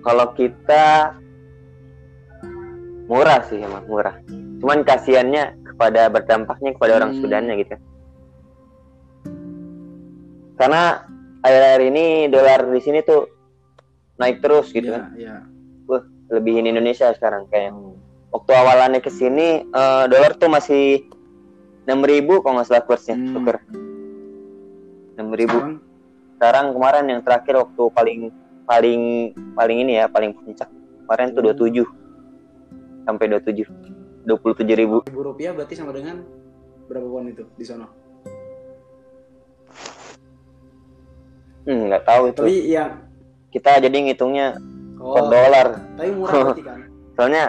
Kalau 0.00 0.32
kita 0.32 1.12
murah 3.04 3.44
sih 3.44 3.60
emang 3.60 3.84
murah. 3.84 4.16
Cuman 4.64 4.80
kasihannya 4.80 5.60
kepada 5.62 6.08
berdampaknya 6.08 6.72
kepada 6.72 6.92
orang 6.96 7.12
Hmm. 7.12 7.20
Sudannya 7.20 7.54
gitu. 7.60 7.76
Karena 10.56 11.04
akhir-akhir 11.44 11.82
ini 11.84 12.04
dolar 12.32 12.64
di 12.64 12.80
sini 12.80 13.04
tuh 13.04 13.28
naik 14.16 14.40
terus 14.40 14.72
gitu 14.72 14.88
Iya, 14.88 14.96
kan. 14.96 15.04
iya. 15.12 15.36
Lebihin 16.32 16.64
Indonesia 16.64 17.12
sekarang 17.12 17.44
kayak. 17.52 17.76
Oh. 17.76 17.92
Waktu 18.32 18.50
awalannya 18.50 19.00
ke 19.04 19.12
sini 19.12 19.62
eh, 19.62 20.04
dolar 20.08 20.32
tuh 20.34 20.48
masih 20.48 21.04
6000 21.84 22.40
kalau 22.40 22.54
nggak 22.56 22.68
salah 22.68 22.84
kursnya, 22.84 23.16
Hmm. 23.18 23.34
tuker. 23.36 23.56
6000. 25.16 25.46
Sekarang 25.46 25.74
Sekarang 26.42 26.66
kemarin 26.74 27.04
yang 27.06 27.20
terakhir 27.22 27.54
waktu 27.54 27.82
paling 27.94 28.20
paling 28.66 29.02
paling 29.54 29.78
ini 29.78 29.92
ya, 30.00 30.10
paling 30.10 30.34
puncak 30.34 30.66
kemarin 31.04 31.30
tuh 31.30 31.42
Hmm. 31.44 31.54
27 31.54 31.86
sampai 33.02 33.26
27 33.30 33.66
27 34.22 34.74
ribu 34.78 35.02
ribu 35.02 35.20
rupiah 35.22 35.50
berarti 35.50 35.74
sama 35.74 35.90
dengan 35.90 36.22
berapa 36.86 37.02
won 37.02 37.30
itu 37.30 37.42
di 37.58 37.66
sana? 37.66 37.86
hmm, 41.66 41.80
nggak 41.90 42.02
tahu 42.06 42.22
itu 42.30 42.42
Tapi 42.42 42.56
ya 42.70 42.84
kita 43.50 43.82
jadi 43.82 43.96
ngitungnya 44.08 44.46
per 44.98 45.22
oh, 45.22 45.28
dolar 45.30 45.66
tapi 45.98 46.10
murah 46.14 46.32
berarti 46.48 46.62
kan 46.62 46.78
soalnya 47.18 47.44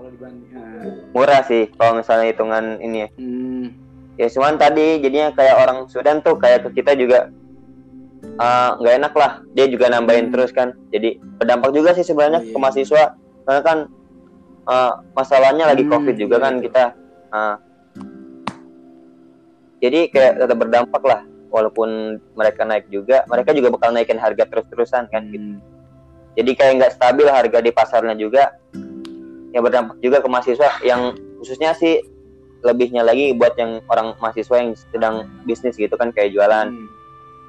kalau 0.00 0.16
dibanding. 0.16 0.48
Nah, 0.56 0.64
murah 1.12 1.40
sih 1.44 1.68
kalau 1.76 2.00
misalnya 2.00 2.32
hitungan 2.32 2.80
ini 2.80 3.04
ya 3.04 3.08
hmm, 3.20 3.64
ya 4.16 4.26
cuman 4.32 4.56
tadi 4.56 4.96
jadinya 5.04 5.28
kayak 5.36 5.56
orang 5.60 5.78
Sudan 5.92 6.24
tuh 6.24 6.40
kayak 6.40 6.64
ke 6.64 6.80
kita 6.80 6.96
juga 6.96 7.28
ah, 8.40 8.80
nggak 8.80 8.94
enak 8.96 9.12
lah 9.12 9.32
dia 9.52 9.68
juga 9.68 9.92
nambahin 9.92 10.32
Hmm. 10.32 10.32
terus 10.32 10.56
kan 10.56 10.72
jadi 10.88 11.20
berdampak 11.36 11.76
juga 11.76 11.92
sih 11.92 12.00
sebenarnya 12.00 12.40
Oh, 12.40 12.48
iya. 12.48 12.52
ke 12.56 12.58
mahasiswa 12.64 13.04
karena 13.44 13.60
kan 13.60 13.78
ah, 14.64 15.04
masalahnya 15.12 15.68
lagi 15.68 15.84
Hmm, 15.84 15.92
covid 15.92 16.16
juga 16.16 16.36
iya, 16.40 16.44
kan 16.48 16.52
itu. 16.56 16.62
kita 16.72 16.84
ah. 17.36 17.56
jadi 19.84 20.00
kayak 20.08 20.32
tetap 20.40 20.56
berdampak 20.56 21.02
lah 21.04 21.20
walaupun 21.52 22.16
mereka 22.32 22.64
naik 22.64 22.88
juga 22.88 23.28
mereka 23.28 23.52
juga 23.52 23.68
bakal 23.68 23.92
naikin 23.92 24.16
harga 24.16 24.48
terus-terusan 24.48 25.12
kan 25.12 25.28
gitu. 25.28 25.44
hmm. 25.44 25.60
jadi 26.40 26.50
kayak 26.56 26.72
nggak 26.80 26.92
stabil 26.96 27.28
harga 27.28 27.58
di 27.60 27.68
pasarnya 27.68 28.16
juga 28.16 28.56
yang 29.50 29.62
berdampak 29.62 29.96
juga 29.98 30.18
ke 30.18 30.28
mahasiswa 30.28 30.68
yang 30.80 31.14
khususnya 31.38 31.74
sih 31.74 32.00
lebihnya 32.60 33.00
lagi 33.00 33.32
buat 33.32 33.56
yang 33.56 33.80
orang 33.88 34.12
mahasiswa 34.18 34.56
yang 34.56 34.76
sedang 34.76 35.14
bisnis 35.42 35.74
gitu 35.74 35.94
kan 35.94 36.12
kayak 36.12 36.30
jualan 36.30 36.68
Hmm. 36.70 36.88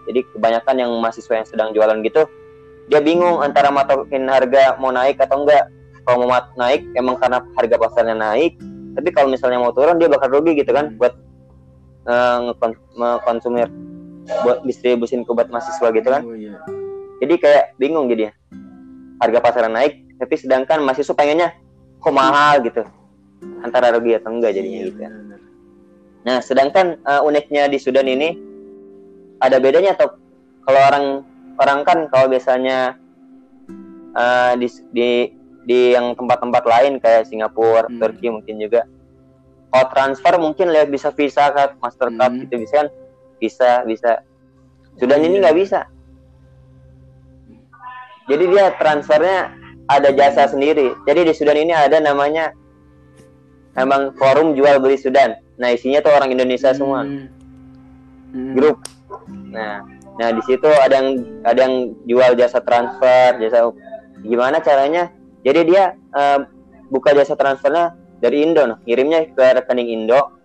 jadi 0.08 0.26
kebanyakan 0.34 0.76
yang 0.78 0.92
mahasiswa 0.98 1.34
yang 1.36 1.46
sedang 1.46 1.70
jualan 1.72 2.00
gitu 2.02 2.26
dia 2.88 3.00
bingung 3.00 3.40
antara 3.40 3.70
matokin 3.70 4.26
harga 4.26 4.76
mau 4.76 4.90
naik 4.90 5.20
atau 5.20 5.46
enggak 5.46 5.70
kalau 6.02 6.26
mau 6.26 6.34
mat- 6.34 6.56
naik 6.56 6.82
emang 6.94 7.16
karena 7.16 7.46
harga 7.54 7.76
pasarnya 7.78 8.16
naik 8.16 8.58
tapi 8.92 9.10
kalau 9.12 9.30
misalnya 9.30 9.62
mau 9.62 9.70
turun 9.70 9.96
dia 9.96 10.10
bakal 10.10 10.32
rugi 10.34 10.58
gitu 10.58 10.74
kan 10.74 10.98
buat 10.98 11.14
mengkonsumir 12.96 13.70
buat 14.42 14.64
distribusin 14.64 15.22
ke 15.22 15.32
buat 15.32 15.48
mahasiswa 15.48 15.88
gitu 15.92 16.08
kan 16.08 16.22
Oh 16.24 16.34
iya. 16.34 16.56
jadi 17.20 17.34
kayak 17.38 17.64
bingung 17.78 18.08
jadi 18.08 18.32
harga 19.20 19.40
pasaran 19.40 19.74
naik 19.74 20.02
tapi 20.18 20.34
sedangkan 20.36 20.82
mahasiswa 20.82 21.14
pengennya 21.14 21.54
kok 22.02 22.14
mahal 22.14 22.60
gitu 22.66 22.82
antara 23.62 23.94
rugi 23.94 24.18
atau 24.18 24.34
enggak 24.34 24.58
jadinya 24.58 24.80
Iya, 24.82 24.88
gitu 24.90 25.00
ya. 25.00 25.12
Nah, 26.22 26.38
sedangkan 26.42 27.02
eh, 27.02 27.22
uniknya 27.22 27.66
di 27.66 27.78
Sudan 27.78 28.06
ini 28.06 28.34
ada 29.38 29.58
bedanya 29.58 29.98
atau 29.98 30.18
kalau 30.66 30.82
orang 30.82 31.06
orang 31.58 31.80
kan 31.82 31.98
kalau 32.10 32.30
biasanya 32.30 32.98
eh, 34.14 34.54
di 34.58 34.68
di 34.92 35.10
di 35.62 35.80
yang 35.94 36.18
tempat-tempat 36.18 36.66
lain 36.66 36.98
kayak 36.98 37.30
Singapura, 37.30 37.86
Hmm. 37.86 38.02
Turki 38.02 38.34
mungkin 38.34 38.58
juga 38.58 38.86
kalau 39.72 39.88
transfer 39.94 40.34
mungkin 40.36 40.74
lihat 40.74 40.90
bisa 40.90 41.14
Visa 41.14 41.54
card, 41.54 41.78
Mastercard 41.78 42.34
Hmm. 42.34 42.42
gitu 42.46 42.56
bisa 42.60 42.74
kan 42.76 42.88
bisa 43.38 43.70
bisa 43.86 44.12
Sudan 44.98 45.22
Oh, 45.22 45.26
ini 45.26 45.38
iya. 45.38 45.42
nggak 45.48 45.58
bisa 45.58 45.80
jadi 48.26 48.44
dia 48.48 48.66
transfernya 48.78 49.40
ada 50.00 50.10
jasa 50.16 50.48
sendiri 50.48 50.96
jadi 51.04 51.28
di 51.28 51.34
Sudan 51.36 51.60
ini 51.60 51.76
ada 51.76 52.00
namanya 52.00 52.56
emang 53.76 54.16
forum 54.16 54.56
jual 54.56 54.80
beli 54.80 54.96
Sudan 54.96 55.36
nah 55.60 55.72
isinya 55.72 56.00
tuh 56.00 56.16
orang 56.16 56.32
Indonesia 56.32 56.72
semua 56.72 57.04
Hmm. 57.04 57.42
Hmm. 58.32 58.56
grup. 58.56 58.78
Nah, 59.52 59.84
nah 60.16 60.30
di 60.32 60.42
situ 60.48 60.68
ada 60.68 61.04
yang 61.04 61.10
ada 61.44 61.60
yang 61.68 61.76
jual 62.08 62.32
jasa 62.40 62.64
transfer, 62.64 63.38
jasa 63.44 63.68
gimana 64.24 64.64
caranya? 64.64 65.12
Jadi 65.44 65.60
dia 65.68 65.96
eh, 65.96 66.40
buka 66.88 67.12
jasa 67.12 67.36
transfernya 67.36 67.96
dari 68.24 68.44
Indo, 68.46 68.64
noh. 68.64 68.80
ngirimnya 68.88 69.36
ke 69.36 69.46
rekening 69.62 69.92
Indo. 69.92 70.40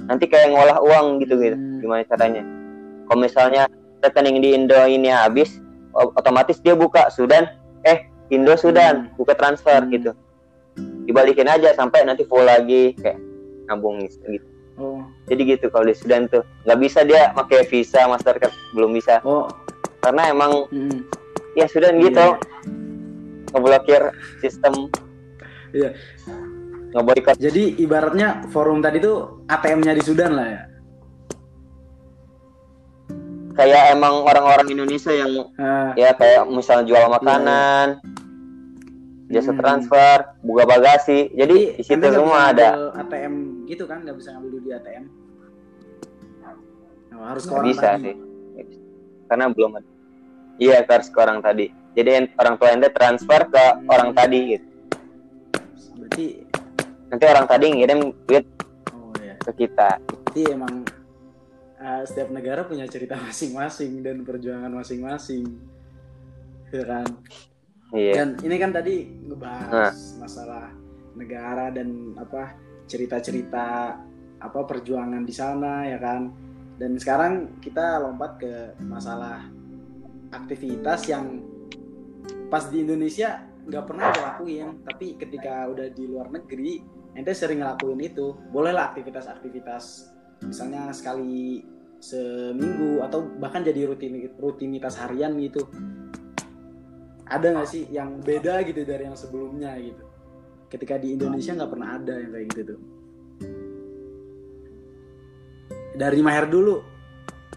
Nanti 0.00 0.28
kayak 0.28 0.52
ngolah 0.52 0.78
uang 0.80 1.20
gitu 1.24 1.36
gitu. 1.40 1.56
Hmm. 1.56 1.80
Gimana 1.80 2.04
caranya? 2.08 2.42
Kalau 3.08 3.18
misalnya 3.20 3.62
rekening 4.00 4.40
di 4.40 4.48
Indo 4.56 4.80
ini 4.88 5.08
habis, 5.12 5.60
otomatis 5.92 6.60
dia 6.60 6.72
buka 6.76 7.08
Sudan, 7.12 7.48
Indo 8.30 8.54
Sudan, 8.54 9.10
Hmm. 9.10 9.16
buka 9.18 9.34
transfer 9.34 9.82
Hmm. 9.82 9.90
gitu. 9.90 10.10
Dibalikin 11.04 11.50
aja 11.50 11.74
sampai 11.74 12.06
nanti 12.06 12.22
full 12.24 12.46
lagi 12.46 12.94
kayak 12.94 13.18
nabung 13.66 13.98
gitu. 14.06 14.46
Oh. 14.78 15.02
Jadi 15.26 15.42
gitu 15.44 15.66
kalau 15.68 15.84
di 15.84 15.94
Sudan 15.94 16.24
tuh 16.26 16.40
nggak 16.64 16.78
bisa 16.80 17.04
dia 17.04 17.34
pakai 17.34 17.66
Visa, 17.66 18.06
Mastercard 18.06 18.54
belum 18.72 18.94
bisa 18.94 19.20
Oh. 19.22 19.44
karena 20.00 20.30
emang 20.30 20.64
Hmm. 20.70 21.04
ya 21.52 21.66
Sudan 21.66 21.98
Iya, 21.98 22.08
gitu 22.08 22.26
ngeblokir 23.50 24.02
sistem 24.40 24.88
Iya. 25.74 25.90
ngeboikot 26.90 27.36
Jadi 27.38 27.78
ibaratnya 27.78 28.46
forum 28.50 28.82
tadi 28.82 28.98
tuh 28.98 29.46
ATM-nya 29.46 29.94
di 29.94 30.02
Sudan 30.02 30.34
lah 30.34 30.46
ya. 30.46 30.62
Kayak 33.52 33.92
emang 33.92 34.22
orang-orang 34.22 34.68
Indonesia 34.70 35.10
yang 35.10 35.32
Ah, 35.54 35.92
ya 35.94 36.10
kayak 36.12 36.46
misalnya 36.46 36.84
jual 36.86 37.04
makanan, 37.10 37.86
jasa 39.26 39.50
Hmm. 39.50 39.58
transfer, 39.58 40.16
buka 40.40 40.64
bagasi. 40.64 41.30
Jadi 41.32 41.76
di 41.76 41.82
situ 41.82 42.02
semua 42.02 42.50
bisa 42.50 42.52
ada. 42.52 42.68
ATM 42.96 43.34
gitu 43.66 43.84
kan, 43.84 44.02
nggak 44.02 44.16
bisa 44.16 44.34
ngambil 44.34 44.58
di 44.58 44.70
ATM. 44.72 45.04
Oh, 47.12 47.26
harus 47.26 47.44
ke 47.44 47.52
orang 47.52 47.66
bisa 47.66 47.88
tadi. 47.90 48.02
sih. 48.06 48.16
Karena 49.26 49.44
belum 49.48 49.70
ada. 49.76 49.88
Iya, 50.56 50.76
harus 50.82 51.08
ke 51.08 51.18
orang 51.18 51.38
tadi. 51.40 51.66
Jadi 51.90 52.08
orang 52.34 52.54
tua 52.56 52.68
ente 52.70 52.88
transfer 52.88 53.40
ke 53.44 53.64
Hmm. 53.66 53.86
orang 53.88 54.10
tadi 54.12 54.38
gitu. 54.48 54.66
Berarti, 55.96 56.26
Nanti 57.10 57.24
orang 57.26 57.42
tadi 57.44 57.66
ngirim 57.68 58.00
duit 58.24 58.46
oh 58.94 59.10
ya, 59.18 59.34
ke 59.42 59.50
kita. 59.58 59.98
berarti 59.98 60.42
emang 60.46 60.86
uh, 61.80 62.02
setiap 62.04 62.28
negara 62.28 62.62
punya 62.68 62.84
cerita 62.86 63.16
masing-masing 63.26 64.04
dan 64.04 64.22
perjuangan 64.22 64.70
masing-masing, 64.70 65.48
ya 66.70 66.84
kan? 66.84 67.08
Iya. 67.90 68.12
Dan 68.22 68.28
ini 68.46 68.56
kan 68.60 68.70
tadi 68.70 69.10
ngebahas 69.26 70.20
masalah 70.22 70.70
negara 71.18 71.74
dan 71.74 72.14
apa 72.14 72.54
cerita-cerita 72.86 73.98
apa 74.40 74.60
perjuangan 74.62 75.26
di 75.26 75.34
sana 75.34 75.90
ya 75.90 75.98
kan. 75.98 76.30
Dan 76.78 76.96
sekarang 76.96 77.60
kita 77.60 78.00
lompat 78.00 78.40
ke 78.40 78.52
masalah 78.86 79.44
aktivitas 80.32 81.10
yang 81.10 81.44
pas 82.48 82.70
di 82.70 82.86
Indonesia 82.86 83.42
nggak 83.66 83.84
pernah 83.84 84.08
dilakuin, 84.14 84.86
tapi 84.86 85.18
ketika 85.18 85.68
udah 85.68 85.92
di 85.92 86.08
luar 86.08 86.32
negeri 86.32 86.80
ente 87.18 87.34
sering 87.34 87.60
ngelakuin 87.60 88.00
itu. 88.00 88.38
Bolehlah 88.54 88.94
aktivitas-aktivitas 88.94 90.14
misalnya 90.44 90.88
sekali 90.96 91.64
seminggu 92.00 93.04
atau 93.04 93.28
bahkan 93.36 93.60
jadi 93.60 93.92
rutin 93.92 94.32
rutinitas 94.40 94.96
harian 94.96 95.36
gitu. 95.36 95.68
Ada 97.30 97.54
nggak 97.54 97.68
sih 97.68 97.86
yang 97.92 98.18
beda 98.24 98.64
gitu 98.66 98.82
dari 98.82 99.06
yang 99.06 99.14
sebelumnya 99.14 99.76
gitu? 99.78 100.02
Ketika 100.72 100.98
di 100.98 101.14
Indonesia 101.14 101.54
nggak 101.54 101.70
pernah 101.70 101.88
ada 102.00 102.14
yang 102.18 102.30
kayak 102.32 102.46
gitu 102.56 102.62
tuh. 102.74 102.80
Dari 105.94 106.20
Maher 106.24 106.48
dulu. 106.48 106.80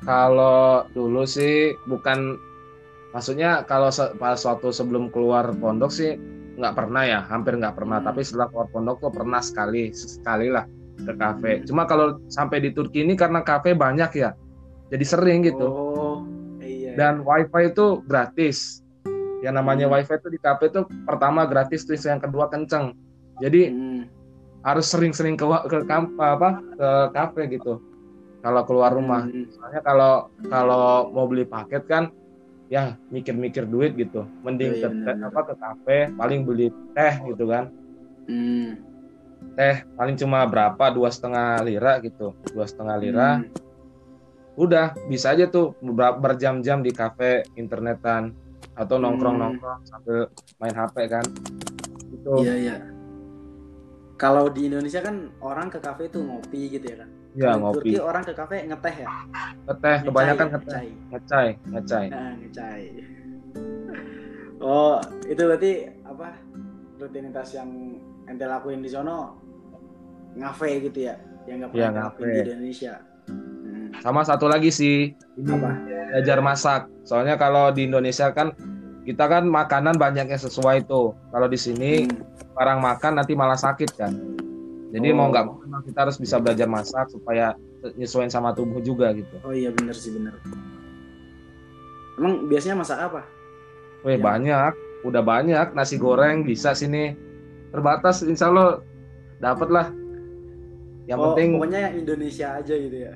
Kalau 0.04 0.84
dulu 0.92 1.24
sih 1.24 1.72
bukan 1.88 2.36
maksudnya 3.16 3.64
kalau 3.64 3.88
pas 4.20 4.36
suatu 4.36 4.70
sebelum 4.76 5.08
keluar 5.08 5.56
pondok 5.56 5.90
sih 5.90 6.20
nggak 6.54 6.76
pernah 6.76 7.02
ya, 7.08 7.20
hampir 7.32 7.56
nggak 7.56 7.74
pernah. 7.80 8.04
Hmm. 8.04 8.08
Tapi 8.12 8.22
setelah 8.22 8.52
keluar 8.52 8.68
pondok 8.70 8.98
tuh 9.08 9.12
pernah 9.16 9.40
sekali, 9.40 9.90
sekali 9.96 10.52
lah 10.52 10.68
ke 11.00 11.14
kafe. 11.18 11.52
Cuma 11.66 11.84
kalau 11.84 12.22
sampai 12.30 12.62
di 12.62 12.70
Turki 12.70 13.02
ini 13.02 13.18
karena 13.18 13.42
kafe 13.42 13.74
banyak 13.74 14.12
ya, 14.14 14.38
jadi 14.94 15.06
sering 15.06 15.42
gitu. 15.44 15.68
oh 15.68 16.16
iya 16.62 16.94
Dan 16.94 17.26
wifi 17.26 17.74
itu 17.74 18.06
gratis. 18.06 18.80
Yang 19.44 19.54
namanya 19.60 19.86
Hmm. 19.90 19.94
wifi 19.98 20.14
itu 20.16 20.30
di 20.30 20.40
kafe 20.40 20.72
itu 20.72 20.82
pertama 21.04 21.44
gratis, 21.44 21.84
terus 21.84 22.06
yang 22.06 22.22
kedua 22.22 22.48
kenceng. 22.48 22.96
Jadi 23.42 23.74
Hmm. 23.74 24.04
harus 24.64 24.88
sering-sering 24.88 25.36
ke 25.36 25.44
ke 25.68 25.84
kamp- 25.84 26.16
apa 26.16 26.62
ke 26.78 26.90
kafe 27.12 27.42
gitu. 27.52 27.82
Kalau 28.40 28.62
keluar 28.64 28.94
rumah. 28.94 29.28
Hmm. 29.28 29.50
Soalnya 29.52 29.82
kalau 29.84 30.14
kalau 30.48 31.12
mau 31.12 31.26
beli 31.28 31.44
paket 31.44 31.84
kan 31.90 32.12
ya 32.72 32.96
mikir-mikir 33.12 33.68
duit 33.68 33.98
gitu. 34.00 34.24
Mending 34.46 34.72
Oh, 34.72 34.80
iya, 34.80 34.90
ke 34.90 35.12
apa 35.20 35.42
ke 35.52 35.54
kafe 35.60 35.98
paling 36.16 36.48
beli 36.48 36.72
teh 36.96 37.14
gitu 37.28 37.50
kan. 37.52 37.68
Hmm. 38.30 38.93
Teh 39.54 39.86
paling 39.94 40.16
cuma 40.16 40.44
berapa 40.44 40.86
dua 40.90 41.08
setengah 41.08 41.62
lira 41.62 42.00
gitu. 42.00 42.34
Dua 42.50 42.64
setengah 42.64 42.96
lira. 42.98 43.30
Hmm. 43.38 43.50
Udah 44.56 44.94
bisa 45.06 45.30
aja 45.30 45.46
tuh 45.46 45.74
ber- 45.80 46.18
berjam-jam 46.18 46.80
di 46.80 46.90
kafe 46.90 47.44
internetan 47.54 48.34
atau 48.74 48.96
Hmm. 48.96 49.04
nongkrong-nongkrong 49.08 49.82
sambil 49.84 50.30
main 50.58 50.74
HP 50.74 50.96
kan. 51.08 51.26
Gitu. 52.06 52.34
iya 52.40 52.56
iya 52.56 52.76
kalau 54.16 54.48
di 54.48 54.70
Indonesia 54.70 55.02
kan 55.02 55.34
orang 55.42 55.68
ke 55.68 55.82
kafe 55.82 56.08
tuh 56.08 56.22
ngopi 56.22 56.70
gitu 56.70 56.86
ya 56.86 57.02
kan 57.02 57.10
Ya 57.34 57.50
Kalau 57.50 57.74
ngopi. 57.74 57.90
Turki 57.90 57.98
orang 57.98 58.22
ke 58.22 58.32
kafe 58.32 58.56
ngeteh 58.62 58.96
ya 58.96 59.10
Ngeteh 59.66 59.98
kebanyakan 60.06 60.46
Ngecai, 60.46 60.54
ngeteh. 60.54 60.86
ngecai. 60.86 60.88
Ngecai, 61.10 61.48
ngecai. 61.66 62.06
Nah, 62.08 62.32
ngecai. 62.38 62.82
Oh, 64.62 64.96
itu 65.26 65.42
berarti 65.42 65.72
apa? 66.06 66.30
Rutinitas 66.96 67.50
yang 67.52 67.70
ente 68.26 68.44
lakuin 68.44 68.80
di 68.80 68.88
sono 68.88 69.38
ngafe 70.34 70.82
gitu 70.82 71.00
ya? 71.04 71.16
Yang 71.44 71.56
nggak 71.58 71.70
pernah 71.70 71.80
Iya, 71.80 71.88
ente 71.88 72.02
lakuin 72.02 72.24
ngafe. 72.26 72.38
di 72.38 72.52
Indonesia. 72.52 72.94
Hmm. 73.24 73.88
Sama 74.00 74.22
satu 74.22 74.46
lagi 74.46 74.70
sih, 74.70 74.98
ini 75.34 75.50
Apa? 75.50 75.70
belajar 76.10 76.38
masak. 76.40 76.82
Soalnya 77.04 77.36
kalau 77.36 77.70
di 77.70 77.86
Indonesia 77.86 78.30
kan 78.30 78.52
kita 79.04 79.28
kan 79.28 79.44
makanan 79.44 79.96
banyak 79.96 80.28
yang 80.28 80.42
sesuai 80.42 80.84
tuh. 80.84 81.12
Kalau 81.30 81.48
di 81.48 81.56
sini 81.56 82.04
Hmm. 82.04 82.24
orang 82.54 82.80
makan 82.80 83.18
nanti 83.18 83.34
malah 83.34 83.56
sakit 83.56 83.90
kan. 83.94 84.14
Jadi 84.90 85.08
Oh. 85.10 85.16
mau 85.16 85.28
nggak 85.28 85.46
mau 85.46 85.58
kita 85.82 86.00
harus 86.00 86.16
bisa 86.16 86.38
belajar 86.38 86.66
masak 86.66 87.10
supaya 87.10 87.58
nyesuaiin 87.92 88.30
sama 88.30 88.52
tubuh 88.52 88.80
juga 88.80 89.12
gitu. 89.12 89.36
Oh 89.42 89.52
iya 89.52 89.68
bener 89.70 89.92
sih 89.92 90.12
bener. 90.12 90.38
Emang 92.14 92.46
biasanya 92.46 92.78
masak 92.78 93.00
apa? 93.02 93.22
Wih 94.04 94.16
Ya. 94.16 94.22
banyak, 94.22 94.72
udah 95.02 95.20
banyak 95.20 95.68
nasi 95.74 95.98
goreng 95.98 96.46
bisa 96.46 96.72
sini 96.72 97.16
terbatas 97.74 98.22
insya 98.22 98.54
Allah 98.54 98.86
dapat 99.42 99.70
lah. 99.74 99.88
Yang 101.10 101.18
oh, 101.20 101.24
penting 101.34 101.50
pokoknya 101.58 101.80
yang 101.90 101.96
Indonesia 102.06 102.48
aja 102.62 102.74
gitu 102.78 102.98
ya. 103.10 103.14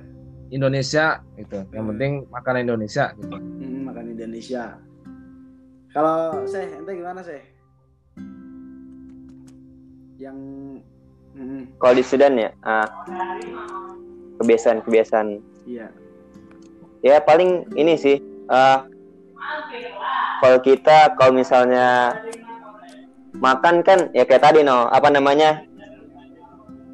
Indonesia 0.50 1.06
gitu. 1.38 1.60
Yang 1.70 1.84
Hmm. 1.86 1.92
penting 1.94 2.12
makanan 2.34 2.62
Indonesia 2.66 3.06
gitu. 3.16 3.38
Hmm, 3.38 3.80
makan 3.86 4.06
Indonesia. 4.18 4.64
Kalau 5.94 6.44
saya, 6.50 6.68
ente 6.74 6.92
gimana 6.92 7.22
sih? 7.24 7.42
Yang 10.18 10.38
hmm, 11.38 11.62
Kalau 11.78 11.94
di 11.94 12.04
Sudan 12.04 12.34
ya, 12.36 12.50
ah, 12.66 12.90
kebiasaan-kebiasaan 14.42 15.28
iya. 15.66 15.90
ya 17.02 17.18
paling 17.22 17.66
ini 17.74 17.98
sih 17.98 18.18
ah, 18.50 18.86
kalau 20.42 20.62
kita 20.62 21.18
kalau 21.18 21.34
misalnya 21.34 22.18
makan 23.38 23.86
kan 23.86 24.10
ya 24.12 24.26
kayak 24.26 24.44
tadi 24.44 24.60
no. 24.66 24.90
Apa 24.90 25.10
namanya? 25.10 25.64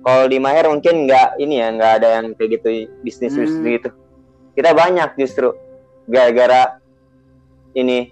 Kalau 0.03 0.27
di 0.27 0.35
Maher 0.35 0.67
mungkin 0.67 1.07
nggak 1.07 1.39
ini 1.39 1.63
ya 1.63 1.71
nggak 1.71 1.91
ada 2.03 2.07
yang 2.19 2.25
kayak 2.35 2.59
gitu 2.59 2.67
bisnis 3.01 3.33
bisnis 3.33 3.55
Hmm. 3.55 3.71
gitu. 3.79 3.89
Kita 4.53 4.75
banyak 4.75 5.15
justru 5.15 5.55
gara-gara 6.05 6.77
ini. 7.73 8.11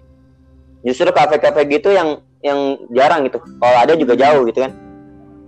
Justru 0.82 1.12
kafe-kafe 1.12 1.68
gitu 1.68 1.92
yang 1.92 2.24
yang 2.42 2.80
jarang 2.90 3.28
gitu. 3.28 3.38
Kalau 3.38 3.76
ada 3.78 3.92
juga 3.94 4.16
jauh 4.16 4.42
gitu 4.48 4.64
kan. 4.64 4.72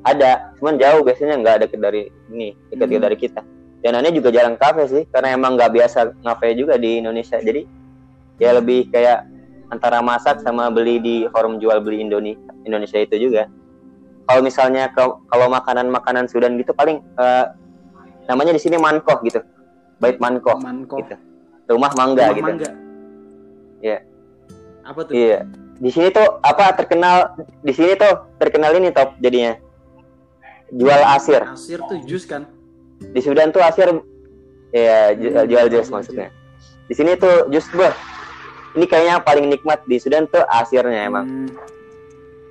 Ada 0.05 0.53
cuman 0.61 0.77
jauh 0.77 1.01
biasanya 1.01 1.41
nggak 1.41 1.57
deket 1.67 1.81
dari 1.81 2.03
ini 2.29 2.53
deket 2.69 2.87
Hmm. 2.93 3.05
dari 3.09 3.17
kita. 3.17 3.41
Dan 3.81 4.01
aneh 4.01 4.13
juga 4.13 4.29
jarang 4.33 4.57
kafe 4.61 4.85
sih 4.89 5.03
karena 5.09 5.33
emang 5.37 5.57
nggak 5.57 5.73
biasa 5.73 6.13
ngafe 6.25 6.57
juga 6.57 6.77
di 6.77 7.01
Indonesia. 7.01 7.41
Jadi 7.41 7.65
ya 8.37 8.53
lebih 8.53 8.93
kayak 8.93 9.34
antara 9.75 9.99
masak 10.01 10.39
sama 10.47 10.71
beli 10.71 11.03
di 11.03 11.17
forum 11.35 11.59
jual 11.59 11.83
beli 11.83 12.07
Indonesia 12.07 12.39
Indonesia 12.63 12.99
itu 13.03 13.29
juga 13.29 13.51
kalau 14.25 14.41
misalnya 14.41 14.89
kalau 14.95 15.47
makanan-makanan 15.51 16.31
Sudan 16.31 16.57
gitu 16.57 16.71
paling 16.73 17.03
eh, 17.19 17.47
namanya 18.31 18.55
di 18.55 18.61
sini 18.63 18.79
mankoh 18.79 19.19
gitu 19.27 19.43
bait 19.99 20.17
mankoh 20.23 20.57
Manko. 20.63 21.03
gitu 21.03 21.17
rumah 21.69 21.91
mangga 21.99 22.31
Rumah 22.31 22.37
gitu 22.39 22.47
mangga. 22.47 22.71
Iya. 23.85 23.99
Apa 24.85 25.01
tuh? 25.05 25.13
iya 25.13 25.45
di 25.75 25.91
sini 25.91 26.09
tuh 26.15 26.39
apa 26.41 26.71
terkenal 26.79 27.35
di 27.67 27.73
sini 27.75 27.99
tuh 27.99 28.31
terkenal 28.39 28.79
ini 28.79 28.95
top 28.95 29.19
jadinya 29.19 29.59
jual 30.71 31.03
asir 31.19 31.43
Asir 31.43 31.83
tuh 31.91 31.99
jus 32.07 32.25
kan? 32.31 32.47
di 33.03 33.21
Sudan 33.21 33.51
tuh 33.51 33.61
asir 33.61 33.91
ya 34.75 35.15
Hmm, 35.15 35.47
jual 35.51 35.67
jus 35.71 35.87
maksudnya 35.91 36.31
di 36.91 36.95
sini 36.95 37.15
tuh 37.19 37.47
jus 37.51 37.67
beh 37.75 37.95
ini 38.75 38.85
kayaknya 38.85 39.17
paling 39.21 39.47
nikmat 39.47 39.81
di 39.85 39.97
Sudan 39.97 40.27
tuh 40.27 40.43
asirnya 40.49 41.07
emang 41.07 41.25
Hmm. 41.25 41.49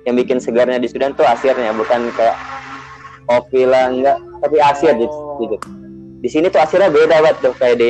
yang 0.04 0.14
bikin 0.14 0.36
segarnya 0.36 0.76
di 0.76 0.88
Sudan 0.88 1.12
tuh 1.12 1.24
asirnya 1.24 1.72
bukan 1.72 2.12
kayak 2.12 2.36
kopi 3.24 3.64
lah 3.64 3.88
enggak 3.88 4.16
tapi 4.38 4.56
asir 4.58 4.92
gitu, 4.94 5.08
Oh. 5.08 5.40
gitu. 5.40 5.56
di 6.20 6.28
sini 6.28 6.48
tuh 6.48 6.60
asirnya 6.60 6.88
beda 6.88 7.20
banget 7.20 7.36
tuh 7.40 7.52
kayak 7.54 7.76
di 7.76 7.88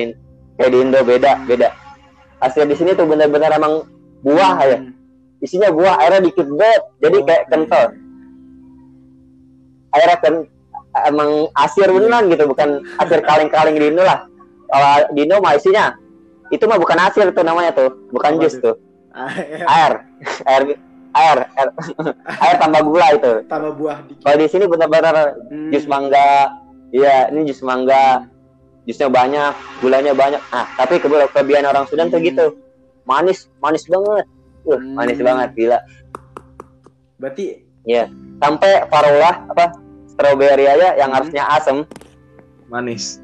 kayak 0.55 0.71
di 0.71 0.79
Indo 0.79 1.01
beda 1.01 1.33
beda 1.45 1.69
asir 2.41 2.63
di 2.65 2.75
sini 2.75 2.93
tuh 2.93 3.07
bener-bener 3.07 3.51
emang 3.51 3.83
buah 4.21 4.55
ya 4.65 4.79
Hmm. 4.79 4.95
isinya 5.39 5.71
buah 5.71 5.99
airnya 6.01 6.23
dikit 6.25 6.47
banget 6.49 6.83
jadi 6.99 7.17
Oh, 7.17 7.25
kayak 7.25 7.45
kental 7.49 7.85
airnya 9.93 10.17
kan 10.19 10.35
emang 11.05 11.31
asir 11.57 11.87
beneran 11.87 12.31
gitu 12.31 12.45
bukan 12.47 12.69
asir 12.99 13.19
kaleng-kaleng 13.21 13.75
di 13.75 13.87
Indo 13.91 14.03
lah 14.03 14.27
kalau 14.67 14.91
di 15.11 15.21
Indo 15.23 15.39
mah 15.39 15.55
isinya 15.55 15.95
itu 16.49 16.65
mah 16.65 16.77
bukan 16.77 16.99
asir 17.01 17.29
tuh 17.31 17.41
namanya 17.41 17.73
tuh 17.73 17.89
bukan 18.11 18.35
Apa 18.35 18.43
jus 18.43 18.55
tuh? 18.57 18.63
tuh 18.63 18.77
Ah, 19.15 19.31
iya. 19.31 19.63
air 19.65 19.93
air 20.45 20.63
air 21.15 21.39
air, 21.55 21.69
air 22.45 22.57
tambah 22.59 22.83
gula 22.83 23.07
itu 23.13 23.33
Tambah 23.47 23.73
buah 23.75 23.99
dikit. 24.05 24.23
kalau 24.23 24.37
di 24.37 24.49
sini 24.49 24.65
benar-benar 24.67 25.17
Hmm. 25.47 25.71
jus 25.71 25.87
mangga 25.87 26.51
iya 26.91 27.31
ini 27.31 27.47
jus 27.47 27.61
mangga 27.61 28.27
jusnya 28.85 29.09
banyak 29.09 29.53
gulanya 29.79 30.13
banyak 30.13 30.43
ah 30.51 30.67
tapi 30.75 30.99
kelebihan 30.99 31.65
orang 31.65 31.87
Sudan 31.87 32.09
tuh 32.09 32.19
Hmm. 32.19 32.27
gitu 32.27 32.47
manis 33.05 33.47
manis 33.59 33.87
banget 33.87 34.27
manis 34.91 35.17
Hmm. 35.17 35.27
banget 35.27 35.49
gila 35.55 35.79
Berarti 37.15 37.63
Iya, 37.85 38.09
sampai 38.41 38.89
farolah 38.89 39.45
apa 39.47 39.77
strawberry 40.09 40.65
aja 40.65 40.97
yang 40.97 41.09
Hmm. 41.09 41.17
harusnya 41.21 41.45
asem 41.49 41.85
Manis. 42.67 43.21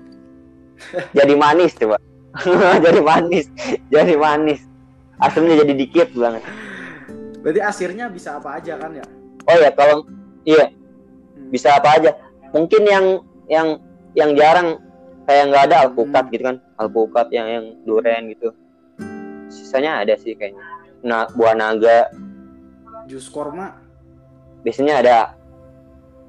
jadi 1.10 1.32
manis 1.34 1.72
coba. 1.74 1.96
jadi 2.84 3.00
manis, 3.00 3.46
jadi 3.88 4.14
manis. 4.14 4.60
Asemnya 5.16 5.60
jadi 5.60 5.74
dikit 5.74 6.08
banget. 6.12 6.40
berarti 7.40 7.60
asirnya 7.60 8.06
bisa 8.06 8.36
apa 8.36 8.56
aja 8.56 8.76
kan 8.76 8.92
ya? 8.92 9.06
Oh 9.44 9.56
ya 9.56 9.72
kalau 9.72 10.04
iya 10.44 10.68
Hmm. 10.68 11.48
bisa 11.48 11.72
apa 11.72 11.96
aja. 11.96 12.10
Mungkin 12.50 12.82
yang 12.84 13.06
yang 13.46 13.68
yang 14.12 14.30
jarang 14.34 14.76
kayak 15.24 15.48
nggak 15.48 15.64
ada 15.66 15.76
alpukat 15.84 16.24
Hmm. 16.24 16.32
gitu 16.32 16.42
kan, 16.44 16.56
alpukat 16.76 17.26
yang 17.30 17.46
yang 17.46 17.64
durian 17.82 18.28
gitu. 18.28 18.52
Sisanya 19.48 20.00
ada 20.00 20.14
sih 20.14 20.32
kayaknya. 20.32 20.60
Nah, 21.00 21.24
buah 21.30 21.54
naga 21.54 22.12
Jus 23.06 23.26
korma. 23.26 23.74
biasanya 24.60 25.00
ada 25.00 25.16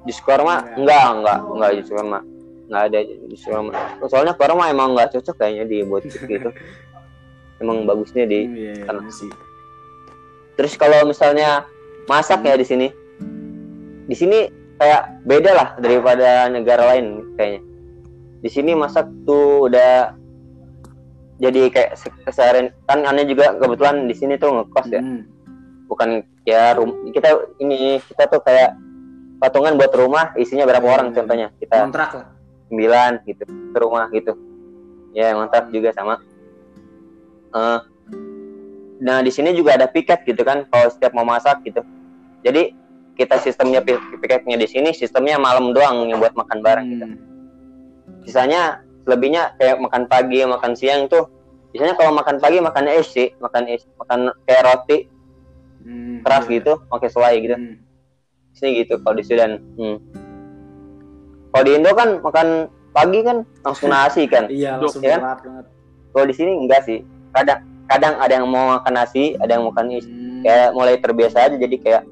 jus 0.02 0.16
korma 0.18 0.64
Enggak. 0.72 0.80
enggak 0.80 1.06
enggak 1.12 1.38
enggak 1.46 1.70
jus 1.76 1.88
korma 1.92 2.18
enggak 2.72 2.84
ada 2.88 2.98
korma 3.38 3.72
soalnya 4.02 4.32
korma 4.32 4.64
emang 4.66 4.96
enggak 4.96 5.12
cocok 5.12 5.36
kayaknya 5.36 5.64
dibuat 5.66 6.02
jus 6.02 6.16
gitu 6.18 6.48
emang 7.62 7.84
bagusnya 7.84 8.24
di 8.24 8.40
Hmm, 8.42 8.56
iya, 8.56 8.72
iya, 8.72 8.84
tanah. 8.88 9.04
sih. 9.08 9.28
terus 10.52 10.72
kalau 10.74 11.04
misalnya 11.04 11.68
masak 12.04 12.40
ya 12.40 12.56
di 12.56 12.64
sini 12.64 12.88
di 14.02 14.16
sini 14.16 14.48
kayak 14.74 15.22
beda 15.22 15.50
lah 15.52 15.68
daripada 15.76 16.48
negara 16.48 16.90
lain 16.90 17.36
kayaknya 17.36 17.60
di 18.40 18.50
sini 18.50 18.72
masak 18.72 19.06
tuh 19.22 19.68
udah 19.68 20.16
jadi 21.38 21.68
kayak 21.68 21.90
se- 21.94 22.14
keseharian 22.22 22.74
kan 22.84 23.02
aneh 23.02 23.22
juga 23.24 23.54
kebetulan 23.54 24.06
di 24.06 24.14
sini 24.14 24.34
tuh 24.34 24.50
ngekos 24.54 24.88
ya 24.88 24.98
Hmm. 24.98 25.22
bukan 25.86 26.08
ya 26.42 26.72
rum 26.72 27.12
kita 27.12 27.28
ini 27.58 28.00
kita 28.02 28.26
tuh 28.26 28.40
kayak 28.40 28.74
patungan 29.38 29.74
buat 29.74 29.90
rumah 29.92 30.34
isinya 30.34 30.64
berapa 30.64 30.80
Iya, 30.80 30.92
orang 30.92 31.08
iya. 31.08 31.14
contohnya 31.14 31.46
kita 31.56 31.76
Kontrak 31.80 32.10
lah. 32.12 32.26
Sembilan 32.72 33.20
gitu 33.22 33.44
ke 33.44 33.78
rumah 33.78 34.08
gitu 34.08 34.32
ya 35.12 35.36
kontrak 35.36 35.68
juga 35.68 35.92
sama 35.92 36.16
Eh, 37.52 37.80
nah 38.96 39.20
di 39.20 39.28
sini 39.28 39.52
juga 39.52 39.76
ada 39.76 39.84
piket 39.84 40.24
gitu 40.24 40.40
kan 40.40 40.64
kalau 40.72 40.88
setiap 40.88 41.12
mau 41.12 41.20
masak 41.20 41.60
gitu 41.62 41.84
jadi 42.40 42.72
kita 43.12 43.36
sistemnya 43.36 43.84
pi- 43.84 44.00
piketnya 44.16 44.56
di 44.56 44.64
sini 44.64 44.96
sistemnya 44.96 45.36
malam 45.36 45.76
doang 45.76 46.08
yang 46.08 46.16
buat 46.16 46.32
makan 46.32 46.64
bareng 46.64 46.86
gitu 46.88 47.04
Hmm. 47.04 47.20
sisanya 48.24 48.80
lebihnya 49.04 49.52
kayak 49.58 49.84
makan 49.84 50.08
pagi 50.08 50.40
makan 50.42 50.72
siang 50.72 51.12
tuh 51.12 51.28
biasanya 51.76 51.92
kalau 51.92 52.16
makan 52.16 52.40
pagi 52.40 52.58
makan 52.58 52.84
es 52.88 53.12
sih 53.12 53.28
makan 53.36 53.68
es 53.68 53.84
makan 54.00 54.32
kayak 54.48 54.64
roti 54.64 54.98
Hmm, 55.82 56.22
keras 56.22 56.46
iya. 56.46 56.56
gitu 56.56 56.72
pakai 56.88 57.08
selai 57.10 57.34
gitu 57.36 57.56
Hmm. 57.58 57.76
sini 58.54 58.80
gitu 58.80 58.96
kalau 58.96 59.12
di 59.12 59.24
Sudan 59.26 59.60
hmm. 59.76 59.96
Kalau 61.52 61.62
di 61.62 61.72
Indo 61.72 61.90
kan 61.92 62.08
makan 62.18 62.48
pagi 62.90 63.20
kan 63.20 63.36
langsung 63.62 63.88
nasi 63.88 64.24
kan 64.24 64.48
Iya, 64.48 64.76
langsung 64.76 65.00
Ya 65.00 65.16
kan? 65.16 65.20
berat 65.22 65.40
banget. 65.40 65.64
kalau 66.10 66.24
di 66.26 66.34
sini 66.34 66.52
enggak 66.58 66.80
sih 66.82 66.98
kadang 67.30 67.60
kadang 67.84 68.14
ada 68.16 68.32
yang 68.34 68.46
mau 68.46 68.74
makan 68.74 68.92
nasi 68.94 69.32
ada 69.38 69.52
yang 69.52 69.64
makan 69.64 69.86
is 69.90 70.04
Hmm. 70.04 70.40
kayak 70.42 70.68
mulai 70.70 70.96
terbiasa 70.96 71.38
aja 71.42 71.56
jadi 71.56 71.76
kayak 71.78 72.02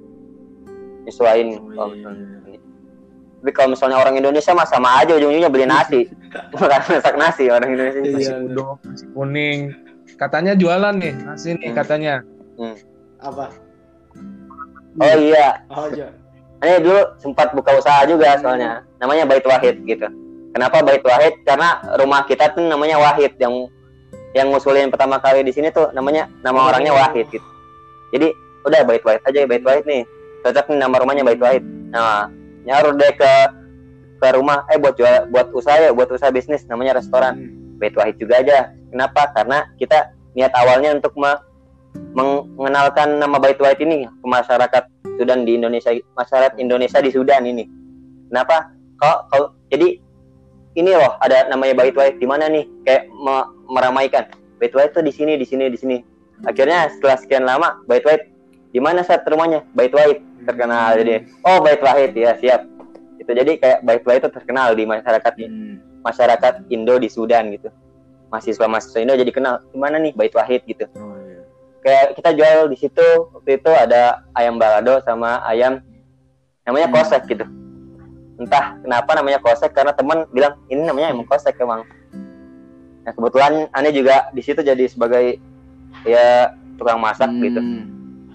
nyesuaiin 1.03 1.49
Oh, 1.51 1.61
kalau 1.71 1.89
iya. 1.89 1.97
misalnya. 1.97 2.27
tapi 3.37 3.51
kalau 3.51 3.69
misalnya 3.71 3.97
orang 3.97 4.15
Indonesia 4.15 4.53
mah 4.53 4.65
sama 4.65 4.89
aja 4.97 5.13
ujung-ujungnya 5.13 5.49
beli 5.49 5.67
nasi 5.73 6.01
masak 6.53 7.17
nasi 7.17 7.49
orang 7.49 7.71
Indonesia 7.71 7.99
Iya. 7.99 8.13
Nasi 8.13 8.33
uduk, 8.47 8.77
nasi 8.83 9.05
kuning. 9.11 9.61
Katanya 10.13 10.53
jualan 10.53 10.95
nih 10.95 11.15
nasi 11.19 11.49
nih 11.55 11.69
Hmm. 11.69 11.77
katanya. 11.77 12.15
Apa? 13.19 13.49
oh 14.97 15.17
iya 15.19 15.49
Oh, 15.67 15.87
aja. 15.87 16.07
ini 16.61 16.77
dulu 16.79 17.01
sempat 17.17 17.51
buka 17.51 17.73
usaha 17.75 18.05
juga 18.05 18.37
soalnya 18.37 18.85
namanya 19.01 19.25
Bait 19.27 19.43
Wahid 19.43 19.83
gitu. 19.89 20.07
Kenapa 20.53 20.85
Bait 20.85 21.03
Wahid? 21.03 21.41
Karena 21.43 21.81
rumah 21.97 22.29
kita 22.29 22.53
tuh 22.53 22.63
namanya 22.69 23.01
Wahid. 23.01 23.35
Yang 23.41 23.73
yang 24.37 24.53
ngusulin 24.55 24.93
pertama 24.93 25.19
kali 25.19 25.43
di 25.43 25.51
sini 25.51 25.73
tuh 25.75 25.91
namanya 25.91 26.31
nama 26.45 26.71
orangnya 26.71 26.95
Wahid 26.95 27.27
gitu. 27.33 27.47
Jadi 28.15 28.31
udah 28.69 28.81
Bait 28.85 29.03
Wahid 29.03 29.23
aja 29.25 29.39
Bait 29.49 29.65
Wahid 29.65 29.85
nih. 29.89 30.03
Cocok 30.45 30.67
nih 30.71 30.79
nama 30.79 30.95
rumahnya 31.01 31.25
Bait 31.25 31.41
Wahid. 31.41 31.65
Nah 31.91 32.29
nyaruh 32.69 32.95
deh 32.95 33.13
ke 33.17 33.33
ke 34.21 34.27
rumah. 34.37 34.69
Eh 34.69 34.77
buat 34.77 34.95
jual 34.95 35.33
buat 35.33 35.49
usaha 35.57 35.81
ya 35.81 35.91
buat 35.97 36.13
usaha 36.13 36.29
bisnis. 36.29 36.69
Namanya 36.69 37.01
restoran. 37.01 37.35
Hmm. 37.41 37.81
Bait 37.81 37.97
Wahid 37.97 38.21
juga 38.21 38.45
aja. 38.45 38.75
Kenapa? 38.93 39.33
Karena 39.33 39.65
kita 39.81 40.13
niat 40.37 40.53
awalnya 40.53 40.95
untuk 40.95 41.17
me- 41.17 41.41
mengenalkan 42.55 43.19
nama 43.19 43.39
Bait 43.39 43.59
Wahid 43.59 43.81
ini 43.83 44.07
ke 44.07 44.27
masyarakat 44.27 44.85
Sudan 45.19 45.47
di 45.47 45.59
Indonesia 45.59 45.91
masyarakat 46.15 46.59
Indonesia 46.59 46.99
di 47.03 47.11
Sudan 47.11 47.43
ini. 47.47 47.67
Kenapa 48.31 48.71
kalau 49.01 49.49
jadi 49.67 49.97
ini 50.73 50.91
loh 50.93 51.19
ada 51.19 51.49
namanya 51.49 51.75
Bait 51.75 51.93
Wahid. 51.93 52.17
Di 52.17 52.27
mana 52.27 52.47
nih? 52.47 52.69
Kayak 52.85 53.09
me- 53.11 53.49
meramaikan. 53.67 54.25
Bait 54.57 54.71
Wahid 54.71 54.93
tuh 54.93 55.01
di 55.01 55.11
sini 55.11 55.35
di 55.35 55.43
sini 55.43 55.67
di 55.67 55.75
sini. 55.75 55.97
Akhirnya 56.43 56.89
setelah 56.89 57.17
sekian 57.17 57.45
lama 57.45 57.81
Bait 57.85 58.01
Wahid 58.03 58.29
di 58.71 58.79
mana 58.79 59.01
saat 59.01 59.25
rumahnya? 59.25 59.67
Bait 59.73 59.91
Wahid 59.91 60.21
terkenal 60.43 60.95
jadi. 60.95 61.27
Oh 61.43 61.59
Bait 61.59 61.81
Wahid 61.81 62.13
ya 62.13 62.37
siap. 62.37 62.65
Itu 63.17 63.31
jadi 63.31 63.57
kayak 63.57 63.79
Bait 63.83 64.03
Wahid 64.03 64.21
itu 64.23 64.31
terkenal 64.31 64.73
di 64.73 64.85
masyarakat 64.85 65.33
Hmm. 65.39 65.77
masyarakat 66.01 66.65
Indo 66.69 66.97
di 66.97 67.09
Sudan 67.09 67.51
gitu. 67.51 67.69
Mahasiswa 68.29 68.65
mahasiswa 68.65 69.01
Indo 69.01 69.15
jadi 69.15 69.29
kenal 69.31 69.61
di 69.67 69.77
mana 69.77 69.99
nih 69.99 70.15
Bait 70.15 70.33
Wahid 70.33 70.63
gitu. 70.65 70.87
Oh, 70.95 71.19
iya. 71.19 71.43
kayak 71.81 72.07
kita 72.15 72.31
jual 72.33 72.69
di 72.69 72.77
situ 72.77 73.07
waktu 73.33 73.57
itu 73.57 73.71
ada 73.71 74.21
ayam 74.33 74.57
balado 74.57 75.01
sama 75.01 75.41
ayam 75.43 75.81
namanya 76.63 76.87
Hmm. 76.87 76.95
kosek 76.95 77.25
gitu 77.27 77.45
entah 78.41 78.81
kenapa 78.81 79.11
namanya 79.13 79.39
kosek 79.39 79.71
karena 79.71 79.93
teman 79.93 80.25
bilang 80.31 80.57
ini 80.67 80.81
namanya 80.81 81.13
ayam 81.13 81.23
kosek 81.23 81.55
emang 81.57 81.85
nah 83.01 83.13
kebetulan 83.13 83.69
aneh 83.71 83.93
juga 83.93 84.29
di 84.31 84.41
situ 84.41 84.61
jadi 84.61 84.85
sebagai 84.87 85.37
ya 86.03 86.49
tukang 86.75 86.97
masak 86.97 87.29
gitu 87.37 87.61
Hmm. 87.61 87.85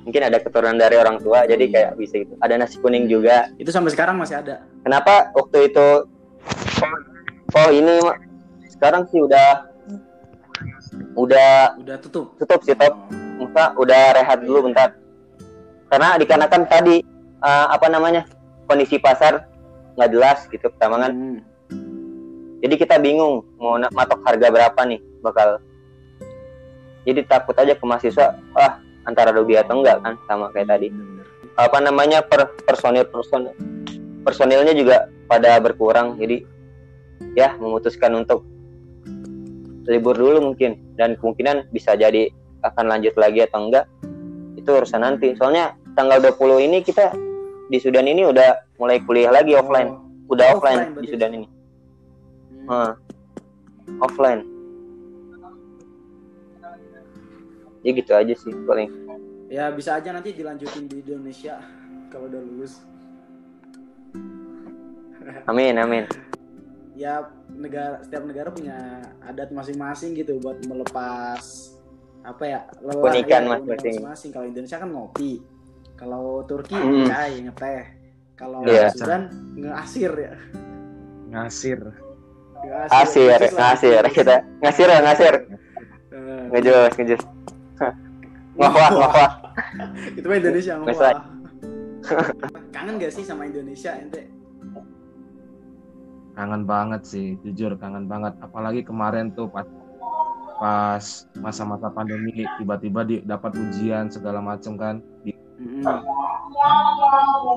mungkin 0.03 0.21
ada 0.21 0.37
keturunan 0.37 0.77
dari 0.77 0.95
orang 0.95 1.17
tua 1.17 1.43
jadi 1.43 1.59
Iya. 1.59 1.73
kayak 1.73 1.91
bisa 1.97 2.15
gitu 2.19 2.37
ada 2.37 2.53
nasi 2.55 2.77
kuning 2.77 3.05
juga 3.05 3.49
Itu 3.57 3.73
sampai 3.73 3.89
sekarang 3.89 4.15
masih 4.15 4.37
ada. 4.37 4.61
kenapa 4.81 5.33
waktu 5.33 5.67
itu 5.67 5.87
oh 7.51 7.69
ini 7.71 7.97
sekarang 8.67 9.09
sih 9.09 9.17
udah 9.17 9.65
udah 11.15 11.77
Udah 11.77 11.97
tutup. 11.97 12.37
tutup 12.37 12.61
sih 12.61 12.75
top 12.75 12.93
Oh. 12.93 13.41
Musa 13.41 13.75
udah 13.75 14.15
rehat 14.15 14.39
dulu 14.39 14.63
bentar 14.63 14.95
karena 15.85 16.15
dikarenakan 16.15 16.61
tadi 16.65 17.03
eh, 17.37 17.67
apa 17.67 17.87
namanya 17.87 18.23
kondisi 18.63 18.95
pasar 18.95 19.43
nggak 19.95 20.09
jelas 20.11 20.39
gitu 20.51 20.67
pertama 20.69 21.07
kan. 21.07 21.11
Hmm. 21.15 21.39
jadi 22.59 22.75
kita 22.81 22.95
bingung 22.97 23.45
mau 23.59 23.77
na- 23.79 23.91
matok 23.93 24.21
harga 24.25 24.47
berapa 24.51 24.79
nih 24.85 24.99
bakal. 25.23 25.61
Jadi 27.05 27.21
takut 27.29 27.53
aja 27.53 27.77
ke 27.77 27.85
mahasiswa 27.85 28.33
ah 28.57 28.81
antara 29.05 29.29
rugi 29.29 29.53
atau 29.53 29.81
enggak 29.81 30.01
kan 30.01 30.13
sama 30.25 30.49
kayak 30.53 30.69
tadi. 30.73 30.89
Bener-bener. 30.89 31.25
apa 31.55 31.77
namanya 31.79 32.19
per 32.19 32.51
personil 32.67 33.07
personil 33.07 33.55
personilnya 34.27 34.75
juga 34.75 35.07
pada 35.31 35.55
berkurang 35.63 36.19
jadi 36.19 36.43
ya 37.31 37.55
memutuskan 37.61 38.11
untuk 38.17 38.43
libur 39.85 40.17
dulu 40.17 40.51
mungkin. 40.51 40.81
Dan 40.97 41.15
kemungkinan 41.21 41.69
bisa 41.69 41.93
jadi 41.93 42.33
akan 42.65 42.85
lanjut 42.89 43.13
lagi 43.15 43.45
atau 43.45 43.69
enggak 43.69 43.85
itu 44.57 44.69
urusan 44.73 45.05
nanti. 45.05 45.37
Soalnya 45.37 45.77
tanggal 45.93 46.17
20 46.19 46.65
ini 46.65 46.81
kita 46.81 47.13
di 47.65 47.77
Sudan 47.77 48.05
ini 48.05 48.23
udah 48.23 48.49
mulai 48.77 49.01
kuliah 49.01 49.29
lagi 49.29 49.53
offline 49.53 49.89
Oh. 49.89 50.01
udah 50.27 50.45
Offline 50.53 50.79
offline, 50.89 51.01
di. 51.01 51.09
Sudan 51.09 51.31
ini 51.33 51.47
Hmm. 52.65 52.91
Offline 53.99 54.41
ya 57.81 57.91
gitu 57.93 58.11
aja 58.11 58.33
sih 58.33 58.49
paling 58.65 58.89
Ya 59.45 59.69
bisa 59.69 59.93
aja 59.93 60.09
nanti 60.09 60.33
dilanjutin 60.33 60.89
di 60.89 61.05
Indonesia 61.05 61.61
kalau 62.09 62.25
udah 62.25 62.41
lulus. 62.41 62.81
amin 65.49 65.77
amin 65.77 66.03
Ya 66.97 67.29
negara 67.51 68.01
setiap 68.01 68.25
negara 68.25 68.49
punya 68.49 68.73
adat 69.21 69.53
masing-masing 69.53 70.17
gitu 70.17 70.41
buat 70.41 70.57
melepas 70.65 71.43
apa 72.25 72.41
ya 72.41 72.59
lelah 72.81 73.13
ya, 73.21 73.37
masing-masing. 73.45 74.01
masing-masing. 74.01 74.29
Kalau 74.33 74.47
Indonesia 74.49 74.81
kan 74.81 74.89
ngopi, 74.89 75.45
kalau 75.95 76.43
Turki 76.43 76.75
Hmm. 76.75 77.07
chai 77.07 77.39
ngeteh, 77.43 77.83
kalau 78.35 78.61
Iya. 78.63 78.91
Sudan 78.91 79.31
ngeasir 79.55 80.11
ya. 80.13 80.33
Ngasir. 81.31 81.79
ngasir 82.65 83.37
ngasir 83.53 84.03
kita 84.09 84.41
ngasir 84.57 84.87
ya 84.89 84.99
ngasir 85.05 85.33
Eh, 86.09 86.43
ngejus 86.49 86.93
ngejus 86.97 87.21
ngawah 88.57 88.89
ngawah 88.89 89.29
itu 90.17 90.25
mah 90.25 90.37
Indonesia 90.39 90.73
ngomong. 90.73 90.89
Ngesai. 90.89 91.15
Kangen 92.73 92.97
gak 92.97 93.13
sih 93.13 93.21
sama 93.21 93.45
Indonesia 93.45 93.93
ente? 93.93 94.25
Kangen 96.33 96.63
banget 96.65 97.01
sih, 97.05 97.39
jujur 97.45 97.77
kangen 97.77 98.09
banget. 98.09 98.33
Apalagi 98.41 98.81
kemarin 98.81 99.29
tuh 99.31 99.47
pas 99.47 99.67
pas 100.55 101.03
masa-masa 101.37 101.91
pandemi 101.91 102.47
tiba-tiba 102.57 103.03
di, 103.03 103.21
dapat 103.21 103.55
ujian 103.55 104.09
segala 104.09 104.39
macam 104.39 104.73
kan. 104.75 104.95
Di, 105.21 105.31
Mm-mm. 105.75 105.99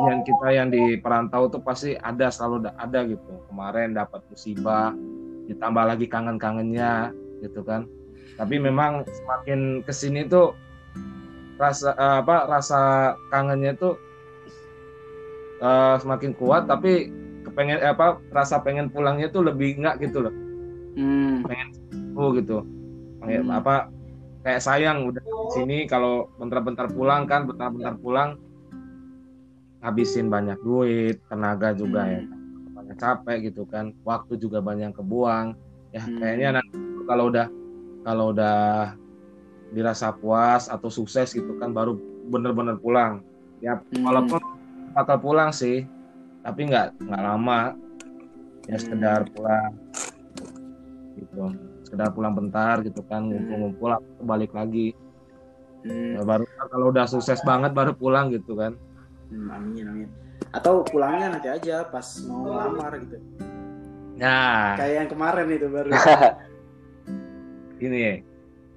yang 0.04 0.20
kita 0.22 0.48
yang 0.50 0.68
di 0.68 0.98
perantau 0.98 1.46
tuh 1.46 1.62
pasti 1.62 1.94
ada 1.94 2.28
selalu 2.28 2.66
da- 2.66 2.76
ada 2.76 3.06
gitu. 3.06 3.38
Kemarin 3.46 3.94
dapat 3.94 4.22
musibah, 4.26 4.90
ditambah 5.46 5.84
lagi 5.86 6.06
kangen-kangennya 6.06 7.14
gitu 7.40 7.62
kan. 7.62 7.86
Tapi 8.34 8.58
memang 8.58 9.06
semakin 9.06 9.82
ke 9.82 9.92
sini 9.92 10.26
tuh 10.26 10.54
rasa 11.58 11.90
eh, 11.92 12.16
apa 12.22 12.46
rasa 12.46 12.80
kangennya 13.30 13.74
tuh 13.74 13.98
eh, 15.58 15.96
semakin 15.98 16.32
kuat 16.34 16.70
tapi 16.70 17.10
kepengen 17.42 17.82
eh, 17.82 17.90
apa 17.90 18.22
rasa 18.30 18.62
pengen 18.62 18.86
pulangnya 18.86 19.26
tuh 19.26 19.42
lebih 19.42 19.78
enggak 19.78 19.98
gitu 20.02 20.22
loh 20.26 20.34
Hmm. 20.98 21.46
oh 22.14 22.34
gitu 22.34 22.62
kayak 23.22 23.42
Hmm. 23.42 23.54
apa 23.54 23.74
kayak 24.42 24.62
sayang 24.62 25.06
udah 25.06 25.17
sini 25.50 25.78
kalau 25.84 26.28
bentar-bentar 26.36 26.88
pulang 26.88 27.24
kan 27.24 27.44
bentar-bentar 27.44 27.94
pulang 27.96 28.36
habisin 29.80 30.26
banyak 30.26 30.58
duit 30.60 31.22
tenaga 31.26 31.70
juga 31.72 32.02
ya 32.04 32.22
banyak 32.74 32.96
capek 32.98 33.50
gitu 33.50 33.62
kan 33.64 33.94
waktu 34.02 34.34
juga 34.36 34.58
banyak 34.58 34.90
kebuang 34.92 35.54
ya 35.90 36.02
Hmm. 36.02 36.18
kayaknya 36.18 36.48
nanti 36.58 36.76
kalau 37.06 37.24
udah 37.30 37.46
kalau 38.02 38.24
udah 38.32 38.92
dirasa 39.70 40.10
puas 40.10 40.66
atau 40.66 40.88
sukses 40.88 41.30
gitu 41.30 41.56
kan 41.56 41.70
baru 41.70 41.94
bener-bener 42.28 42.76
pulang 42.76 43.22
ya 43.60 43.78
Hmm. 43.92 44.04
walaupun 44.04 44.40
bakal 44.92 45.20
pulang 45.20 45.52
sih 45.52 45.84
tapi 46.42 46.66
nggak 46.66 46.98
nggak 46.98 47.22
lama 47.22 47.76
ya 48.66 48.74
Hmm. 48.74 48.82
sekedar 48.82 49.20
pulang 49.30 49.72
gitu 51.16 51.44
sekedar 51.84 52.10
pulang 52.12 52.34
bentar 52.34 52.82
gitu 52.82 53.00
kan 53.06 53.22
Hmm. 53.22 53.30
ngumpul-ngumpul 53.32 53.90
balik 54.24 54.52
lagi 54.52 54.92
Hmm. 55.80 56.14
Ya, 56.14 56.22
baru 56.22 56.42
kalau 56.68 56.86
udah 56.90 57.06
sukses 57.06 57.38
banget 57.40 57.70
baru 57.70 57.92
pulang 57.92 58.30
gitu 58.30 58.54
kan 58.54 58.74
Hmm, 59.28 59.46
amin 59.52 59.84
amin. 59.86 60.08
Atau 60.50 60.80
pulangnya 60.82 61.36
nanti 61.36 61.46
aja 61.46 61.84
pas 61.84 62.02
mau 62.24 62.48
lamar 62.48 62.96
gitu. 62.98 63.20
nah 64.16 64.72
Kayak 64.74 64.94
yang 64.96 65.08
kemarin 65.08 65.46
itu 65.48 65.66
baru. 65.68 65.90
ini 67.84 67.98
ya 67.98 68.14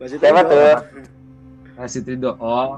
Siapa 0.01 0.41
tuh? 0.43 0.77
kasih 1.73 2.01
Trido 2.03 2.35
oh 2.37 2.77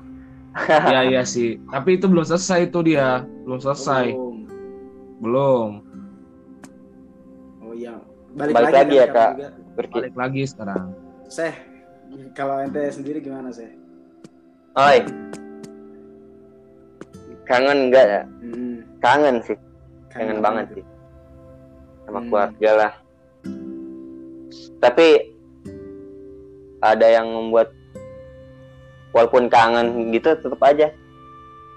iya 0.87 1.01
iya 1.03 1.21
sih 1.23 1.59
tapi 1.67 1.97
itu 1.97 2.05
belum 2.05 2.23
selesai 2.23 2.67
itu 2.67 2.79
dia 2.85 3.25
belum 3.43 3.59
selesai 3.59 4.13
Oh, 4.13 4.31
belum 5.19 5.69
oh 7.59 7.73
iya. 7.73 7.97
Balik, 8.33 8.53
Balik 8.53 8.65
lagi, 8.65 8.75
lagi 8.75 8.95
ya, 8.95 9.05
kan 9.05 9.13
Kak. 9.13 9.29
juga. 9.31 9.49
Berki. 9.73 9.93
balik 9.95 10.15
lagi 10.15 10.41
sekarang 10.45 10.85
Seh, 11.25 11.53
kalau 12.31 12.61
ente 12.61 12.81
sendiri 12.89 13.17
gimana 13.17 13.49
seh? 13.49 13.73
Oi. 14.73 15.05
Kangen 17.45 17.93
enggak 17.93 18.05
ya? 18.09 18.21
Hmm, 18.41 18.81
Kangen 18.97 19.37
sih, 19.45 19.57
kangen 20.09 20.41
banget 20.41 20.65
sih. 20.73 20.83
Sama 22.09 22.19
Hmm. 22.19 22.27
keluarga 22.33 22.69
lah. 22.73 22.93
Tapi 24.81 25.07
ada 26.81 27.05
yang 27.05 27.29
membuat 27.29 27.69
walaupun 29.13 29.45
kangen 29.45 30.09
gitu 30.09 30.33
tetap 30.33 30.57
aja 30.65 30.89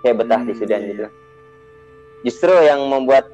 kayak 0.01 0.17
betah 0.17 0.41
di 0.41 0.57
Hmm, 0.57 0.61
Sudan 0.65 0.81
iya, 0.81 0.89
gitu. 0.97 1.07
Justru 2.25 2.55
yang 2.65 2.81
membuat 2.89 3.29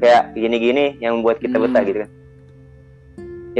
kayak 0.00 0.32
gini-gini 0.32 0.96
yang 1.04 1.20
membuat 1.20 1.36
kita 1.44 1.60
Hmm. 1.60 1.68
betah 1.68 1.82
gitu 1.84 1.98
kan. 2.00 2.10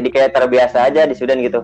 Jadi 0.01 0.09
kayak 0.09 0.33
terbiasa 0.33 0.89
aja 0.89 1.05
di 1.05 1.13
Sudan 1.13 1.45
gitu. 1.45 1.61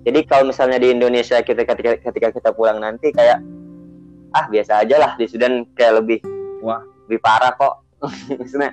Jadi 0.00 0.20
kalau 0.24 0.48
misalnya 0.48 0.80
di 0.80 0.88
Indonesia 0.90 1.40
kita 1.40 1.62
ketika, 1.62 2.00
ketika 2.00 2.28
kita 2.32 2.50
pulang 2.56 2.80
nanti 2.80 3.12
kayak 3.12 3.36
ah 4.32 4.46
biasa 4.48 4.86
aja 4.86 4.96
lah 4.96 5.12
di 5.18 5.26
Sudan 5.28 5.66
kayak 5.76 6.00
lebih 6.00 6.18
Wah. 6.64 6.80
lebih 7.08 7.20
parah 7.20 7.52
kok. 7.52 7.84
Maksudnya 8.40 8.72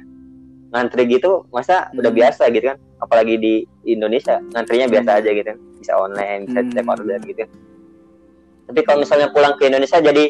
ngantri 0.72 1.04
gitu 1.08 1.48
masa 1.52 1.92
udah 1.96 2.12
Hmm. 2.12 2.20
biasa 2.24 2.48
gitu 2.52 2.72
kan. 2.72 2.78
Apalagi 2.98 3.36
di 3.36 3.54
Indonesia 3.84 4.40
ngantrinya 4.52 4.88
biasa 4.88 5.10
Hmm. 5.12 5.20
aja 5.20 5.30
gitu 5.32 5.48
kan. 5.52 5.60
Bisa 5.84 5.94
online, 6.00 6.42
bisa 6.48 6.60
Hmm. 6.64 6.72
cek 6.72 6.86
order 6.88 7.20
gitu. 7.24 7.44
Tapi 8.68 8.80
kalau 8.84 9.00
misalnya 9.00 9.28
pulang 9.32 9.56
ke 9.56 9.68
Indonesia 9.68 10.00
jadi 10.00 10.24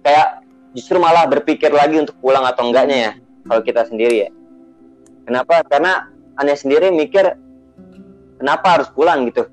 kayak 0.00 0.28
justru 0.72 0.96
malah 0.96 1.28
berpikir 1.28 1.68
lagi 1.72 1.96
untuk 1.96 2.16
pulang 2.20 2.44
atau 2.44 2.68
enggaknya 2.68 2.96
ya 2.96 3.12
kalau 3.44 3.60
kita 3.60 3.84
sendiri 3.84 4.28
ya. 4.28 4.30
Kenapa? 5.24 5.64
Karena 5.64 6.08
aneh 6.36 6.56
sendiri 6.56 6.88
mikir 6.88 7.24
kenapa 8.36 8.80
harus 8.80 8.88
pulang 8.92 9.28
gitu. 9.28 9.44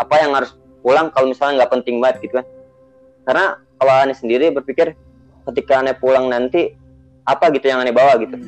Apa 0.00 0.24
yang 0.24 0.32
harus 0.32 0.56
pulang 0.80 1.12
kalau 1.12 1.28
misalnya 1.28 1.62
nggak 1.64 1.72
penting 1.76 2.00
banget 2.00 2.16
gitu 2.24 2.40
kan. 2.40 2.46
Karena 3.28 3.44
kalau 3.76 3.92
aneh 4.00 4.16
sendiri 4.16 4.48
berpikir 4.48 4.96
ketika 5.52 5.84
aneh 5.84 5.92
pulang 5.92 6.32
nanti 6.32 6.72
apa 7.28 7.52
gitu 7.52 7.68
yang 7.68 7.84
aneh 7.84 7.92
bawa 7.92 8.16
gitu. 8.16 8.40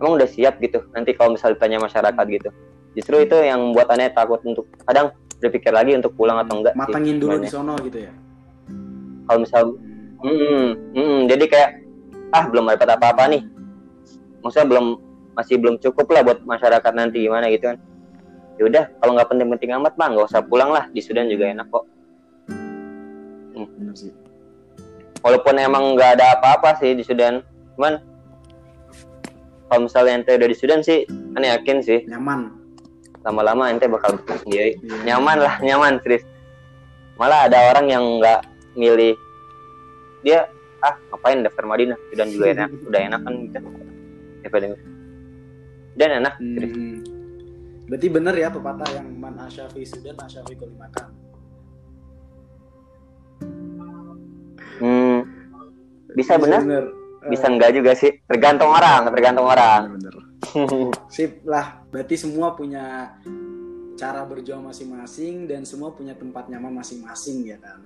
Emang 0.00 0.16
udah 0.16 0.28
siap 0.28 0.56
gitu 0.64 0.82
nanti 0.96 1.12
kalau 1.12 1.36
misalnya 1.36 1.60
ditanya 1.60 1.78
masyarakat 1.84 2.24
gitu. 2.32 2.48
Justru 2.96 3.16
itu 3.28 3.36
yang 3.44 3.60
membuat 3.60 3.92
aneh 3.92 4.08
takut 4.08 4.40
untuk 4.48 4.64
kadang 4.88 5.12
berpikir 5.38 5.70
lagi 5.70 5.92
untuk 5.92 6.16
pulang 6.16 6.40
atau 6.40 6.64
enggak. 6.64 6.72
sih 6.72 6.80
Matengin 6.80 7.16
dulu 7.20 7.36
di 7.36 7.48
sono 7.52 7.76
gitu 7.84 7.98
ya. 8.08 8.12
Kalau 9.28 9.40
misal 9.44 9.64
Hmm. 10.24 10.40
Hmm, 10.40 10.68
hmm, 10.96 11.18
jadi 11.28 11.44
kayak 11.44 11.70
ah 12.32 12.48
belum 12.48 12.64
dapat 12.72 12.96
apa-apa 12.96 13.28
nih. 13.28 13.44
Maksudnya 14.40 14.66
belum 14.72 14.86
masih 15.36 15.60
belum 15.60 15.76
cukup 15.84 16.08
lah 16.16 16.24
buat 16.24 16.40
masyarakat 16.48 16.92
nanti 16.96 17.28
gimana 17.28 17.52
gitu 17.52 17.68
kan. 17.68 17.76
Ya 18.54 18.62
udah, 18.70 18.84
kalau 19.02 19.12
nggak 19.18 19.28
penting-penting 19.30 19.70
amat 19.74 19.98
mah 19.98 20.08
nggak 20.14 20.26
usah 20.30 20.42
pulang 20.46 20.70
lah 20.70 20.86
di 20.94 21.02
Sudan 21.02 21.26
juga 21.26 21.50
enak 21.50 21.66
kok. 21.70 21.84
Sih. 23.94 24.10
Walaupun 25.22 25.54
emang 25.58 25.94
nggak 25.94 26.18
ada 26.18 26.38
apa-apa 26.38 26.78
sih 26.82 26.94
di 26.94 27.02
Sudan, 27.06 27.42
cuman 27.78 28.02
kalau 29.70 29.86
misalnya 29.86 30.22
ente 30.22 30.30
udah 30.34 30.48
di 30.50 30.56
Sudan 30.58 30.82
sih, 30.82 31.06
aneh 31.38 31.50
yakin 31.54 31.78
sih 31.82 32.02
Nyaman. 32.06 32.50
lama-lama 33.22 33.70
ente 33.70 33.86
bakal 33.86 34.18
sendiri. 34.42 34.76
Iya. 34.82 35.14
Nyaman 35.14 35.38
lah, 35.40 35.54
nyaman 35.62 36.02
serius. 36.02 36.26
Malah 37.18 37.46
ada 37.46 37.72
orang 37.74 37.86
yang 37.90 38.04
nggak 38.18 38.42
milih 38.74 39.14
dia 40.26 40.50
ah 40.82 40.94
ngapain 41.12 41.40
daftar 41.40 41.64
Madinah 41.64 41.98
Sudan 42.10 42.28
juga 42.32 42.46
enak 42.52 42.70
udah 42.90 43.00
enak 43.00 43.20
kan 43.24 43.32
gitu 43.48 43.58
daripada 44.42 44.66
dan 45.94 46.10
enak 46.20 46.34
Hmm. 46.42 47.13
Berarti 47.84 48.06
bener 48.08 48.34
ya 48.34 48.48
pepatah 48.48 48.90
yang 48.92 49.06
man 49.12 49.36
asyafi 49.38 49.84
sudan 49.84 50.16
asyafi 50.16 50.54
kolimakan. 50.54 51.08
hmm, 54.74 55.18
bisa 56.12 56.34
benar 56.34 56.60
bener. 56.60 56.84
bisa 57.24 57.46
enggak 57.46 57.70
juga 57.72 57.92
sih 57.94 58.10
tergantung 58.24 58.68
orang 58.68 59.06
tergantung 59.08 59.46
orang 59.46 59.80
Bener, 59.90 60.12
bener. 60.12 60.14
Sip 61.08 61.40
lah, 61.42 61.80
berarti 61.88 62.14
semua 62.14 62.52
punya 62.52 63.16
cara 63.94 64.22
berjuang 64.22 64.60
masing-masing 64.62 65.46
dan 65.46 65.64
semua 65.64 65.88
punya 65.90 66.12
tempat 66.12 66.46
nyaman 66.46 66.74
masing-masing 66.74 67.48
ya 67.48 67.56
kan. 67.56 67.80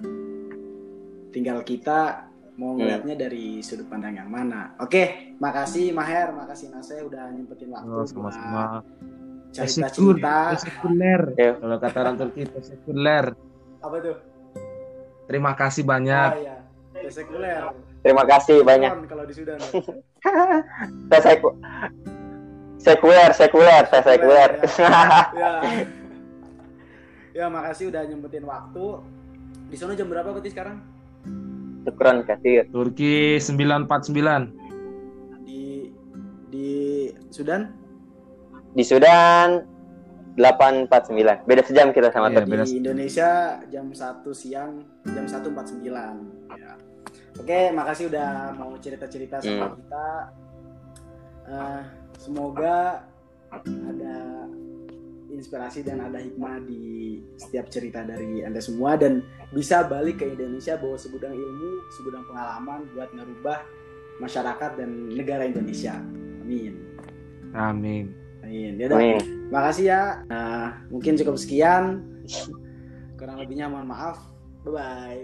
Tinggal 1.31 1.63
kita 1.63 2.27
mau 2.57 2.75
Hmm. 2.75 2.83
ngeliatnya 2.83 3.15
dari 3.15 3.63
sudut 3.63 3.87
pandang 3.87 4.19
yang 4.19 4.27
mana. 4.27 4.75
Oke, 4.83 5.37
makasih 5.39 5.95
Maher, 5.95 6.35
makasih 6.35 6.69
Nase 6.69 6.99
udah 6.99 7.31
nyempetin 7.31 7.71
waktu 7.71 7.87
Oh, 7.87 8.03
buat 8.03 8.11
sama-sama. 8.11 8.83
Cerita-cerita. 9.53 10.55
Teşekkür, 10.55 10.57
teşekkürler. 10.57 11.21
Ya. 11.39 11.61
Kalau 11.61 11.81
kata 11.81 12.01
orang 12.03 12.17
Turki, 12.19 12.45
teşekkürler. 12.47 13.25
Apa 13.83 13.97
tuh? 14.03 14.17
Terima 15.29 15.53
kasih 15.57 15.83
Oh 15.85 15.89
banyak. 15.93 16.31
iya, 16.41 16.57
sekuler. 17.13 17.63
terima 18.01 18.25
kasih 18.25 18.65
banyak 18.65 18.93
Kalau 19.09 19.25
di 19.29 19.35
Sudan. 19.37 19.61
ya. 19.61 19.69
saya 21.13 21.21
seku 21.37 21.49
sekuler 22.81 23.31
sekuler 23.37 23.85
saya 23.93 24.03
sekuler 24.03 24.51
ya. 24.75 24.91
ya, 27.37 27.45
makasih 27.53 27.93
udah 27.93 28.03
nyempetin 28.09 28.45
waktu. 28.49 28.87
Di 29.69 29.77
sana 29.77 29.93
jam 29.93 30.09
berapa 30.09 30.33
berarti 30.33 30.49
sekarang? 30.49 30.81
syukron 31.85 32.25
kasir 32.25 32.65
Turki 32.73 33.37
949. 33.41 35.45
Di 35.45 35.93
di 36.49 36.69
Sudan? 37.29 37.69
Di 38.79 38.87
Sudan 38.87 39.67
849 40.39 41.51
beda 41.51 41.63
sejam 41.67 41.91
kita 41.91 42.15
sama 42.15 42.31
Iya, 42.31 42.47
Turki 42.47 42.55
di 42.63 42.79
Indonesia 42.79 43.59
jam 43.67 43.91
1 43.91 44.23
siang 44.31 44.87
jam 45.11 45.27
1.49 45.27 45.83
ya. 46.55 46.79
Oke, 47.43 47.75
makasih 47.75 48.07
udah 48.07 48.55
mau 48.55 48.79
cerita-cerita 48.79 49.43
sama 49.43 49.67
Hmm. 49.67 49.75
kita. 49.83 50.07
Eh, 51.49 51.83
semoga 52.23 53.03
ada 53.51 54.17
inspirasi 55.29 55.83
dan 55.83 55.99
ada 55.99 56.23
hikmah 56.23 56.63
di 56.63 57.19
setiap 57.35 57.67
cerita 57.67 58.07
dari 58.07 58.47
Anda 58.47 58.63
semua 58.63 58.95
dan 58.95 59.27
bisa 59.51 59.83
balik 59.83 60.23
ke 60.23 60.27
Indonesia 60.39 60.79
bawa 60.79 60.95
segudang 60.95 61.35
ilmu, 61.35 61.91
segudang 61.99 62.23
pengalaman 62.31 62.87
buat 62.95 63.11
ngerubah 63.11 63.59
masyarakat 64.23 64.71
dan 64.79 65.11
negara 65.11 65.47
Indonesia. 65.47 65.99
Amin. 66.43 66.79
Amin. 67.55 68.28
Amin. 68.49 68.81
Yaudah, 68.81 68.97
Amin. 68.97 69.21
Makasih 69.53 69.85
ya. 69.93 70.03
Nah, 70.33 70.81
mungkin 70.89 71.21
cukup 71.21 71.37
sekian. 71.37 72.01
Kurang 73.21 73.37
lebihnya 73.45 73.69
mohon 73.69 73.93
maaf. 73.93 74.25
Bye 74.65 74.73
bye. 74.73 75.23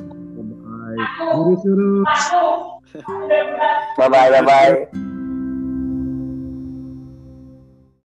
Bye. 0.00 1.04
Suruh. 1.60 2.06
bye 3.98 4.08
bye 4.08 4.30
bye 4.32 4.44
bye 4.46 5.14